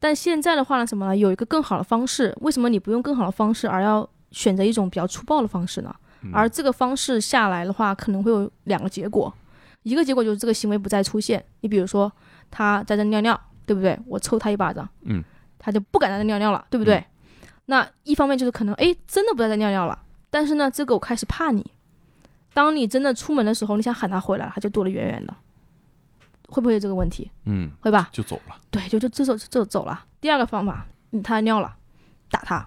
[0.00, 1.16] 但现在的话呢，什么呢？
[1.16, 2.34] 有一个更好的方式。
[2.40, 5.94] 为什么你不用更好的方式，而要选择一种比较粗暴的方式呢？
[6.32, 9.32] 而这个方式下来的话，可能会有两个结果，
[9.82, 11.44] 一个结果就是这个行为不再出现。
[11.60, 12.10] 你比如说。
[12.50, 13.94] 他在这尿尿，对不对？
[14.06, 15.22] 我抽他一巴掌，嗯，
[15.58, 17.04] 他就不敢在这尿尿了，对不对？
[17.70, 19.98] 那一方面就是可能，哎，真的不在这尿尿了，
[20.30, 21.70] 但是呢，这狗开始怕你。
[22.54, 25.36] 当你真的出门的时候，你想喊它回来，它就躲得远远的，
[26.48, 27.30] 会不会有这个问题？
[27.44, 28.08] 嗯，会吧？
[28.10, 28.56] 就走了。
[28.70, 30.06] 对，就就这走就走了。
[30.18, 30.86] 第二个方法，
[31.22, 31.76] 它尿了，
[32.30, 32.66] 打它，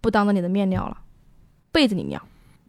[0.00, 0.98] 不当着你的面尿了，
[1.70, 2.20] 背着你尿，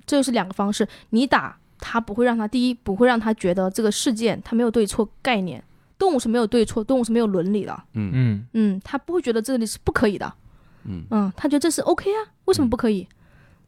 [0.05, 0.87] 这就是两个方式。
[1.09, 5.63] 你打它不会让它第一不会让它觉得这个事件它没有对错概念。
[5.97, 7.83] 动物是没有对错，动物是没有伦理的。
[7.93, 10.33] 嗯嗯嗯，他不会觉得这里是不可以的。
[10.85, 13.07] 嗯嗯，他觉得这是 OK 啊，为什么不可以？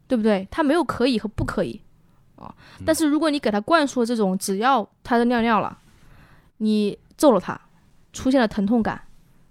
[0.06, 0.46] 对不对？
[0.50, 1.80] 他没有可以和不可以
[2.36, 2.54] 啊。
[2.84, 5.78] 但是如果你给他灌输这种，只要他在尿尿了，
[6.58, 7.58] 你揍了他，
[8.12, 9.00] 出现了疼痛感，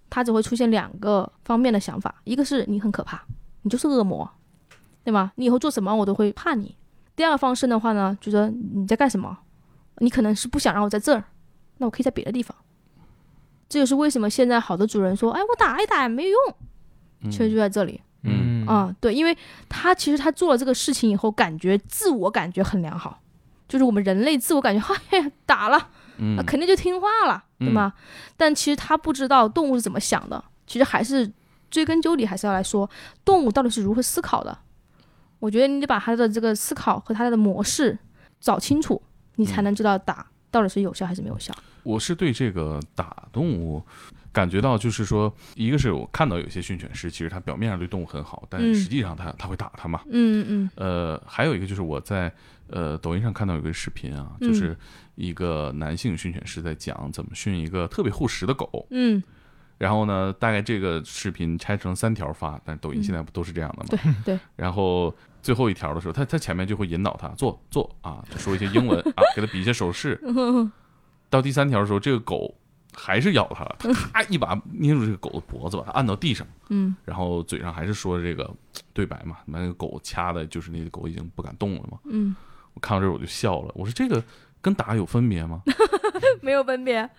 [0.09, 3.23] 他只会出现两个方面的想法：一个是你很可怕，
[3.63, 4.29] 你就是恶魔，
[5.03, 5.31] 对吗？
[5.35, 6.75] 你以后做什么我都会怕你。
[7.15, 9.37] 第二个方式的话呢，就说你在干什么？
[9.99, 11.23] 你可能是不想让我在这儿，
[11.77, 12.55] 那我可以在别的地方。
[13.69, 16.39] 这就是为什么现在好多主人说：“哎，我打一打也没用。”
[17.31, 18.01] 其实就在这里。
[18.25, 23.19] 嗯啊，对，因为他其实他做了这个事情以后，感觉自我感觉很良好，
[23.67, 24.95] 就是我们人类自我感觉，嗨，
[25.45, 25.89] 打了，
[26.37, 27.93] 那肯定就听话了，对吗？
[28.37, 31.29] 但其实他不知道动物是怎么想的，其实还是
[31.69, 32.89] 追根究底，还是要来说
[33.25, 34.57] 动物到底是如何思考的。
[35.39, 37.99] 我觉得你得把他的这个思考和他的模式
[38.39, 39.01] 找清楚，
[39.35, 41.53] 你才能知道打到底是有效还是没有效。
[41.83, 43.83] 我是对这个打动物。
[44.33, 50.01] 感觉到就是说，一个是我看到有些训犬师，其实他表面上对动物很好，但实际上他他会打它嘛。
[50.09, 50.69] 嗯嗯。
[50.75, 52.33] 呃，还有一个就是我在
[52.67, 54.75] 呃抖音上看到有个视频啊，就是
[55.13, 58.87] 一个男性训犬师在讲怎么训一个特别护食的狗。
[58.89, 59.21] 嗯。
[59.77, 63.85] 然后呢，大概这个视频拆成三条发，但抖音现在不都是这样的吗？
[63.91, 63.99] 对
[64.35, 64.39] 对。
[64.57, 70.19] 然后最后一条的时候，他他前面就会引导他坐坐啊，说一些英文啊，给他比一些手势。
[71.29, 72.55] 到第三条的时候，这个狗。
[72.95, 73.75] 还是咬它了，
[74.13, 78.49] 他一把捏住这个狗的脖子，把它按到地上，嗯，然后嘴上还是说这个
[78.93, 82.35] 对白嘛，把那个狗掐的，就是那个狗已经不敢动了嘛，嗯，
[82.73, 84.23] 我看到这我就笑了，我说这个
[84.61, 85.61] 跟打有分别吗？
[86.41, 87.09] 没有分别，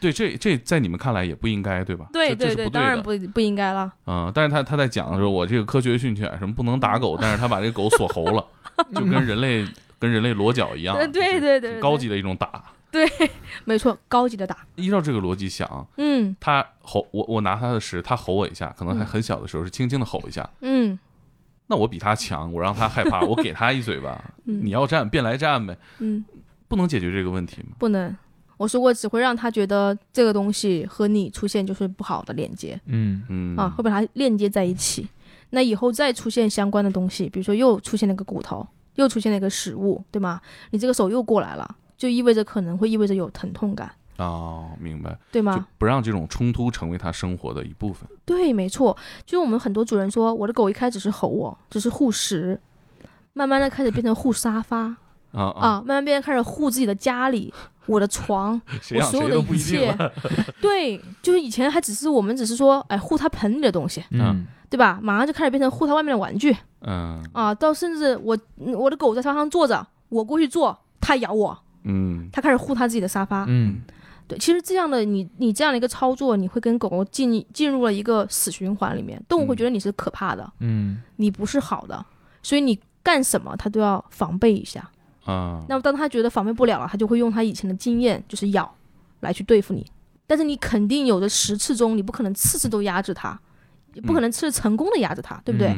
[0.00, 2.06] 对，这这在你们看来也不应该，对吧？
[2.12, 3.92] 对对对，当然不不应该了。
[4.06, 8.44] 嗯，但是他他在讲的时候，我这个科学训犬什么不能打狗，但是他把这个狗锁喉了，
[8.94, 9.66] 就跟人类
[9.98, 12.62] 跟人类裸脚一样，对对对，高级的一种打。
[12.96, 13.30] 对，
[13.64, 14.56] 没错，高级的打。
[14.76, 20.98] 依照这个逻辑想，嗯，他吼我，我拿他的食，他吼我一下，可能还很小的时候是轻轻的吼一下，嗯，
[21.66, 26.24] 那我比他强，我让他害怕，我给他一嘴巴， 你要战便来战呗，嗯，
[26.68, 27.76] 不能解决这个问题吗？
[27.78, 28.16] 不能，
[28.56, 35.08] 我说过只会让他觉得这个东西和你出现就是不好的连接，嗯嗯啊，会把它链接在一起，
[35.50, 40.40] 那以后再出现相关的东西，比如说又出现了个骨头，又出现了一个食物，对吗？
[40.70, 41.76] 你这个手又过来了。
[41.96, 45.66] 就意味着可能会意味着有疼痛感哦，明白，对吗？
[45.76, 48.08] 不让这种冲突成为他生活的一部分。
[48.24, 48.96] 对，没错。
[49.26, 52.58] 就我们很多主人说，我的狗一开始是吼我，只是护食，
[53.34, 54.96] 慢慢的开始变成护沙发
[55.32, 57.52] 啊啊，慢慢变成开始护自己的家里，
[57.84, 58.58] 我的床，
[58.94, 59.94] 我所有的一切。
[60.62, 64.98] 对，就是以前还只是我们只是说，哎，护他盆里的东西，嗯，对吧？
[65.02, 71.62] 马上就开始变成护他外面的玩具，嗯啊，到甚至我我的狗在沙发上坐着，我过去坐，它咬我。
[71.88, 73.44] 嗯，他开始护他自己的沙发。
[73.48, 73.80] 嗯，
[74.26, 82.04] 对，其实这样的你，你这样的一个操作，你会跟狗狗进进入了一个死循环里面，动物会觉得你是可怕的，嗯，你不是好的，
[82.42, 84.80] 所以你干什么它都要防备一下
[85.24, 85.64] 啊。
[85.68, 88.74] 那么当他觉得防备不了了，他就会用他以前的经验，就是咬，
[89.20, 89.86] 来去对付你。
[90.26, 93.38] 但是你肯定有的十次中，你不可能次次都压制他，
[93.94, 95.72] 也不可能次次成功的压制他，对不对？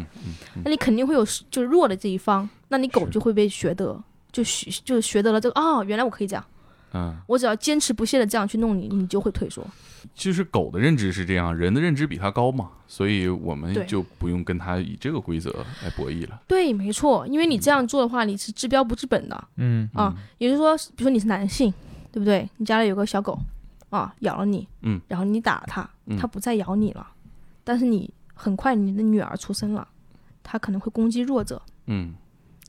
[0.64, 4.02] 那你肯定会有就是弱的这一方，那你狗就会被学得。
[4.38, 6.44] 就学就学得了这个哦，原来我可以这样，
[6.92, 9.66] 嗯，我只要坚持不懈的这样去弄你，你就会退缩。
[10.14, 15.50] 其实狗的认知是这样，人的认知比它高嘛，所以我们就不用跟它以这个规则
[15.82, 16.40] 来博弈了。
[16.46, 19.48] 对，没错，因为你这样做的话，你是治标不治本的。
[19.56, 21.74] 嗯啊，也就是说，比如说你是男性，
[22.12, 22.48] 对不对？
[22.58, 23.36] 你家里有个小狗
[23.90, 27.04] 啊，咬了你，嗯，然后你打了它，它不再咬你了，
[27.64, 29.86] 但是你很快你的女儿出生了，
[30.44, 32.14] 它可能会攻击弱者，嗯，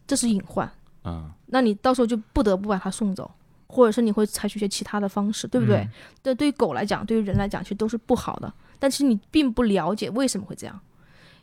[0.08, 0.70] 这是隐患。
[1.04, 3.30] 嗯，那你到时候就不得不把它送走，
[3.68, 5.88] 或者是你会采取一些其他的方式，对不对？
[6.22, 8.54] 这对于狗来讲，对于人来讲，其实都是不好的。
[8.78, 10.80] 但其实你并不了解为什么会这样，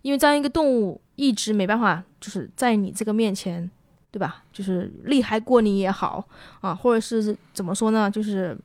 [0.03, 3.71] 因为这样一个动物一直没办法，就是在你这个面前，
[4.11, 4.43] 对吧？
[4.53, 6.27] 就是厉害过你也好
[6.61, 8.11] 啊，或者是怎么说呢？
[8.11, 8.57] 就是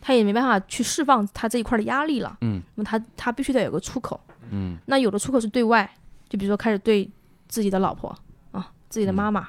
[0.00, 2.36] 它也没办法去释放它这一块的压力了。
[2.40, 4.18] 嗯，那么它它必须得有个出口。
[4.50, 5.90] 嗯，那有的出口是对外，
[6.28, 7.10] 就比如说开始对
[7.48, 8.08] 自己的老婆
[8.52, 9.48] 啊，自己的妈妈。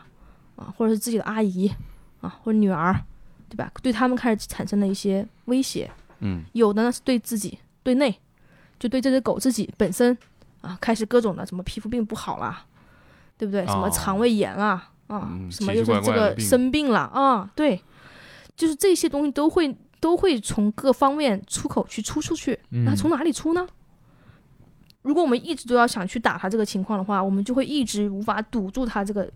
[0.57, 1.71] 啊，或者是自己的阿姨，
[2.19, 2.93] 啊，或者女儿，
[3.47, 3.71] 对吧？
[3.81, 5.89] 对他们开始产生了一些威胁。
[6.19, 8.19] 嗯，有的呢是对自己，对内，
[8.79, 10.17] 就对这只狗自己本身，
[10.61, 12.65] 啊，开始各种的什么皮肤病不好啦，
[13.37, 13.63] 对不对？
[13.67, 17.49] 什么肠胃炎啦，啊，什么又是这个生病了啊？
[17.55, 17.79] 对，
[18.55, 22.59] 就是这些东西都会都会从各方面出口去出出去。
[22.69, 23.67] 那从哪里出呢？
[25.03, 29.31] 如果我们一直都要想去打他这个情况的话，我们就会一直无法堵住他这个。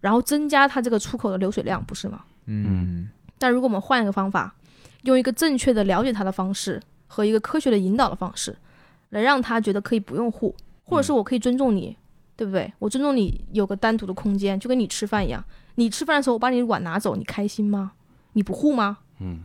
[0.00, 2.24] 然后增加它这个出口的流水量，不是吗？
[2.46, 3.08] 嗯。
[3.38, 4.54] 但如果我们换一个方法，
[5.02, 8.56] 用一个正确的了解它的方式和一个科学的引导的方式，
[9.10, 11.96] 来让他觉得可以不用护，或者是我可以尊重你，
[12.36, 12.72] 对不对？
[12.78, 15.44] 我尊重你有个单独的空间，就跟你吃饭一样。
[15.76, 17.92] 你吃饭的时候，我把你碗拿走，你开心吗？
[18.32, 18.98] 你不护吗？
[19.20, 19.40] 嗯。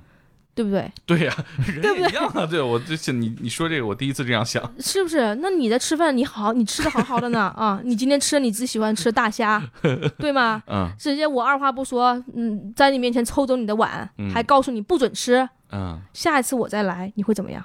[0.56, 0.92] 对不对？
[1.06, 1.34] 对呀，
[1.66, 2.46] 人也一样啊。
[2.46, 5.34] 对，我就是你你说这个，我第一次这样想， 是不是？
[5.42, 7.82] 那你在吃饭，你好，你吃的好好的呢啊！
[7.84, 9.62] 你今天吃了你最喜欢吃的大虾，
[10.20, 10.62] 对吗？
[10.68, 10.90] 嗯。
[11.00, 15.48] 直接我二话不说，嗯，在你面前抽走你的碗，还告诉你不准吃。
[15.72, 16.00] 嗯。
[16.14, 17.64] 下一次我再来，你会怎么样？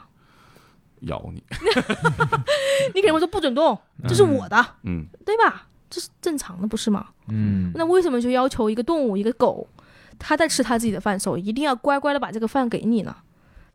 [1.03, 1.41] 咬你，
[2.93, 3.78] 你肯定会说不准动，
[4.09, 5.66] 这是我的，嗯，对吧？
[5.89, 7.07] 这是正常的，不是吗？
[7.28, 9.64] 嗯，那为什么就要求一个动物，一个狗，
[10.19, 13.14] 他在吃他自己的饭时候，一定要乖乖的把这个饭给你呢？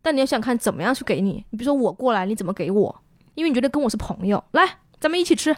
[0.01, 3.01] 但你要想看怎么样去给你，你比如说我过来，你怎么给我？
[3.35, 5.55] 因为你觉得跟我是朋友，来，咱们一起吃，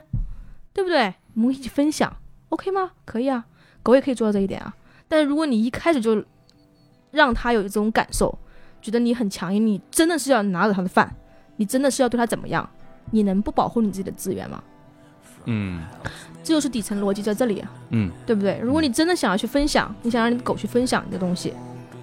[0.71, 1.15] 对不对？
[1.33, 2.15] 我们一起分享
[2.49, 2.91] ，OK 吗？
[3.03, 3.45] 可以啊，
[3.83, 4.73] 狗也可以做到这一点啊。
[5.07, 6.23] 但是如果你一开始就
[7.11, 8.37] 让他有这种感受，
[8.81, 11.15] 觉得你很强硬，你真的是要拿走他的饭，
[11.57, 12.69] 你真的是要对他怎么样？
[13.11, 14.63] 你能不保护你自己的资源吗？
[15.45, 15.81] 嗯，
[16.43, 18.59] 这就是底层逻辑在这里，嗯，对不对？
[18.61, 21.53] 如果你真的想要去分享，你想让你的狗去分享你的东西，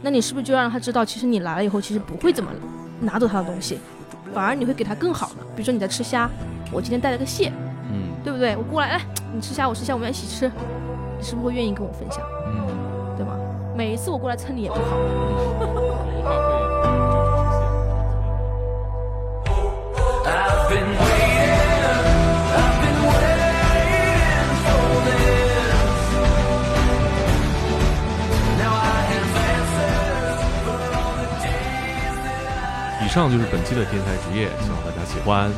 [0.03, 2.51] 那你是不是就让它知道，其实你来了以后，其实不会怎么
[3.01, 3.79] 拿走它的东西，
[4.35, 5.37] 反而你会给它更好的。
[5.55, 6.29] 比如说你在吃虾，
[6.73, 7.53] 我今天带了个蟹，
[7.93, 8.57] 嗯，对不对？
[8.57, 9.01] 我过来，哎，
[9.35, 10.51] 你吃虾，我吃虾，我们要一起吃，
[11.19, 12.21] 你是不是会愿意跟我分享？
[12.47, 12.67] 嗯，
[13.17, 13.37] 对吗？
[13.77, 14.81] 每一次我过来蹭你也不好。
[33.13, 35.53] 上就是本期的天才职业，希望大家喜欢。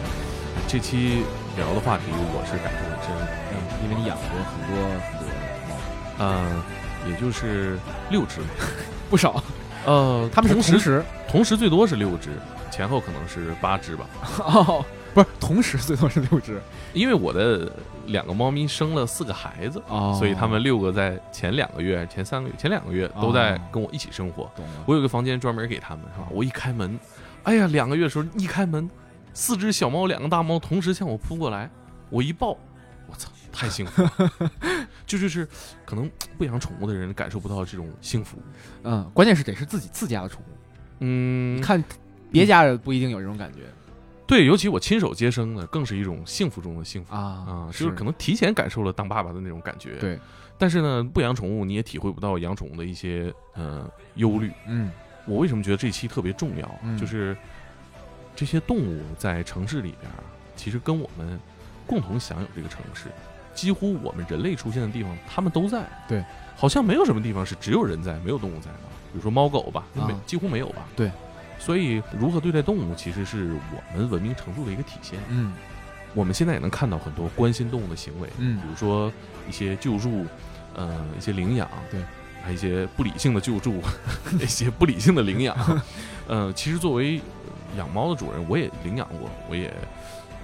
[0.67, 1.23] 这期
[1.57, 3.15] 聊的话题我是感触很深，
[3.53, 5.29] 嗯，因为你养过很多很多
[5.69, 5.79] 猫，
[6.19, 7.79] 嗯，也就是
[8.11, 8.41] 六只，
[9.09, 9.41] 不少。
[9.87, 12.31] 呃，他们是同时，同时最多是六只，
[12.73, 14.05] 前后可能是八只吧。
[14.43, 14.85] 哦，
[15.15, 16.61] 不是，同时最多是六只，
[16.93, 17.71] 因为我的
[18.07, 24.51] 两个猫咪生了四个孩子，哦，所以他们六个在前两个月、前三个月、前两个月都在跟我一起生活。
[24.87, 26.27] 我有个房间专门给他们，是吧？
[26.33, 26.99] 我一开门。
[27.45, 28.89] 哎呀，两个月的时候一开门，
[29.33, 31.71] 四只小猫，两个大猫同时向我扑过来，
[32.11, 32.59] 我一抱，
[33.07, 34.33] 我操，太幸福了！
[35.07, 35.47] 就 就是
[35.85, 38.39] 可能不养宠物的人感受不到这种幸福。
[38.83, 40.57] 嗯，关键是得是自己自家的宠物。
[41.01, 41.83] 嗯，看
[42.31, 43.61] 别家的不一定有这种感觉。
[44.27, 47.69] 对，尤其我亲手接生的，更是一种幸福中的幸福啊啊！
[47.71, 49.97] 就是可能提前感受了当爸爸的那种感觉。
[49.97, 50.19] 对，
[50.57, 54.51] 但是呢，不养宠物你也体会不到养宠物的一些呃忧虑。
[54.67, 54.91] 嗯。
[55.27, 56.81] 我为什么觉得这期特别重要？
[56.83, 57.37] 嗯、就是
[58.37, 60.11] 这些动物在城市里边，
[60.57, 61.39] 其实跟我们
[61.87, 63.09] 共同享有这个城市。
[63.55, 65.85] 几乎我们人类出现的地方，它们都在。
[66.09, 66.25] 对，
[66.57, 68.79] 好像没有什么地方是只有人在，没有动物在的。
[69.13, 70.87] 比如说猫狗吧，啊、没几乎没有吧？
[70.97, 71.11] 对。
[71.57, 75.21] 所以，如何对待动物，其实是我们文明程度的一个体现。
[75.29, 75.55] 嗯，
[76.15, 78.29] 我们现在也能看到很多关心动物的行为。
[78.39, 79.11] 嗯，比如说
[79.49, 80.27] 一些救助，
[80.75, 81.71] 呃，一些领养。
[81.93, 82.01] 对。
[82.45, 83.81] 还一些不理性的救助，
[84.39, 85.57] 一些不理性的领养，
[86.29, 87.21] 呃，其实作为
[87.77, 89.73] 养猫的主人，我也领养过，我也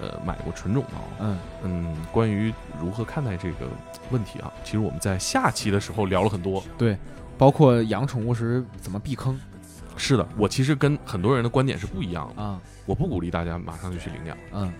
[0.00, 1.38] 呃买过纯种猫，嗯。
[1.62, 3.66] 嗯，关于如何看待这个
[4.10, 6.96] 问题啊，其实我们在下期的时候聊了很多，对，
[7.36, 9.38] 包括养宠物时怎么避坑，
[9.96, 14.72] 是的，我其实跟很多人的观点是不一样的啊，我不鼓励大家马上就去领养，嗯。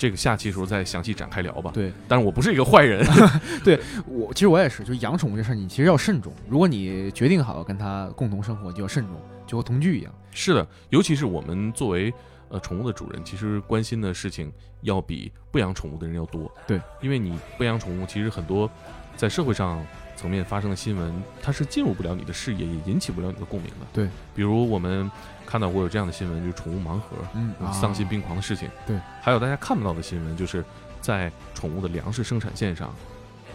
[0.00, 1.70] 这个下期时候再详细展开聊吧。
[1.74, 3.06] 对，但是我不是一个坏人。
[3.62, 3.78] 对
[4.08, 6.32] 我，其实我也是，就养宠物这事儿，你其实要慎重。
[6.48, 10.10] 如果你决定好要跟它共同生活，就要慎重，就和同居一样。
[10.30, 12.10] 是的，尤其是我们作为
[12.48, 16.50] 呃宠物的主人，其实关心的事情要比不养宠物的人要多。
[16.66, 18.70] 对，因为你不养宠物，其实很多
[19.16, 19.84] 在社会上
[20.16, 23.86] 层面发生的新闻，它是进入不了你的视野，也引起不了你的共鸣的。
[23.92, 25.10] 对，比如我们。
[25.50, 28.70] 看到过有这样的新闻，就是宠物盲盒，嗯，丧心病狂的事情。
[28.86, 30.64] 对，还有大家看不到的新闻，就是
[31.00, 32.94] 在宠物的粮食生产线上，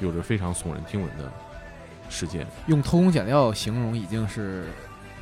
[0.01, 1.31] 有着非常耸人听闻的
[2.09, 2.45] 事件。
[2.67, 4.65] 用偷工减料形容已经是，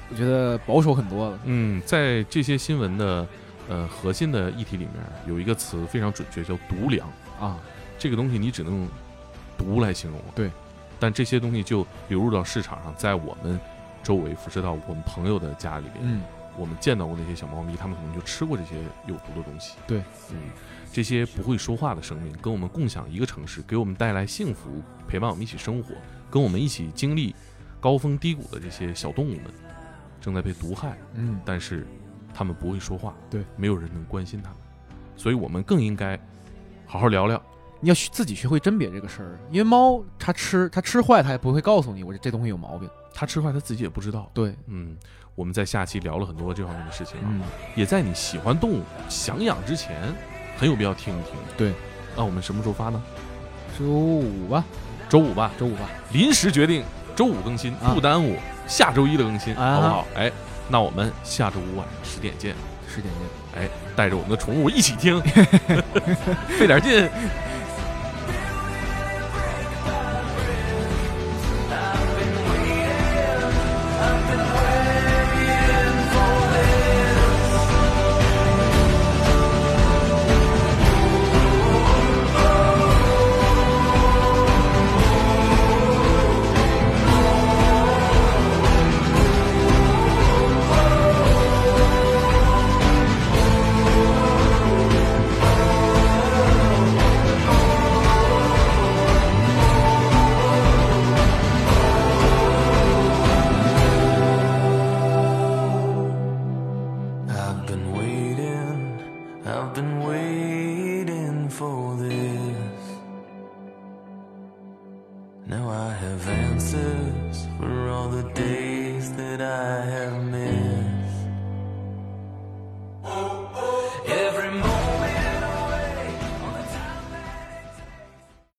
[0.09, 1.39] 我觉得保守很多了。
[1.43, 3.28] 嗯，在这些新闻的
[3.69, 4.95] 呃核心的议题里面，
[5.28, 7.07] 有一个词非常准确，叫毒粮
[7.39, 7.59] 啊。
[7.99, 8.88] 这个东西你只能用
[9.59, 10.19] 毒来形容。
[10.34, 10.49] 对，
[10.99, 13.59] 但这些东西就流入到市场上，在我们
[14.01, 15.97] 周围辐射到我们朋友的家里边。
[16.01, 16.21] 嗯。
[16.58, 18.76] 我们见到过那些小猫咪，它们可能就吃过这些
[19.08, 19.76] 有毒的东西。
[19.88, 20.38] 对，嗯，
[20.91, 25.95] 这些不会说话的生命，跟我们共享一个城市，给我们带来幸福，陪伴我们一起生活，
[26.30, 27.36] 跟我们一起经历
[27.80, 29.45] 高峰低谷的这些小动物们，
[30.22, 30.97] 正在被毒害。
[31.16, 31.88] 嗯，但是
[32.34, 34.58] 它们不会说话，对，没有人能关心它们，
[35.16, 36.20] 所以我们更应该
[36.86, 37.41] 好好聊聊。
[37.80, 44.30] 你要自己学会甄别这个事儿，因为猫它吃它吃坏，它也不会告诉你我这这东西有毛病，它吃坏他自己也不知道。
[44.34, 44.97] 对，嗯。
[45.36, 47.41] 我们在下期聊了很多这方面的事情啊，嗯，
[47.74, 50.14] 也在你喜欢动物、想养之前，
[50.59, 51.34] 很有必要听一听。
[51.57, 51.74] 对，
[52.16, 53.01] 那我们什么时候发呢？
[53.80, 54.64] 周五吧，
[55.09, 56.84] 周五吧，周五吧，临时决定
[57.16, 58.38] 周五更新，不耽误
[58.68, 60.07] 下周一的更新，好不好？
[60.16, 60.32] 哎，
[60.70, 62.53] 那我们下周五晚上十点见，
[62.88, 63.64] 十点见。
[63.64, 65.20] 哎，带着我们的宠物一起听，
[66.59, 67.09] 费点劲。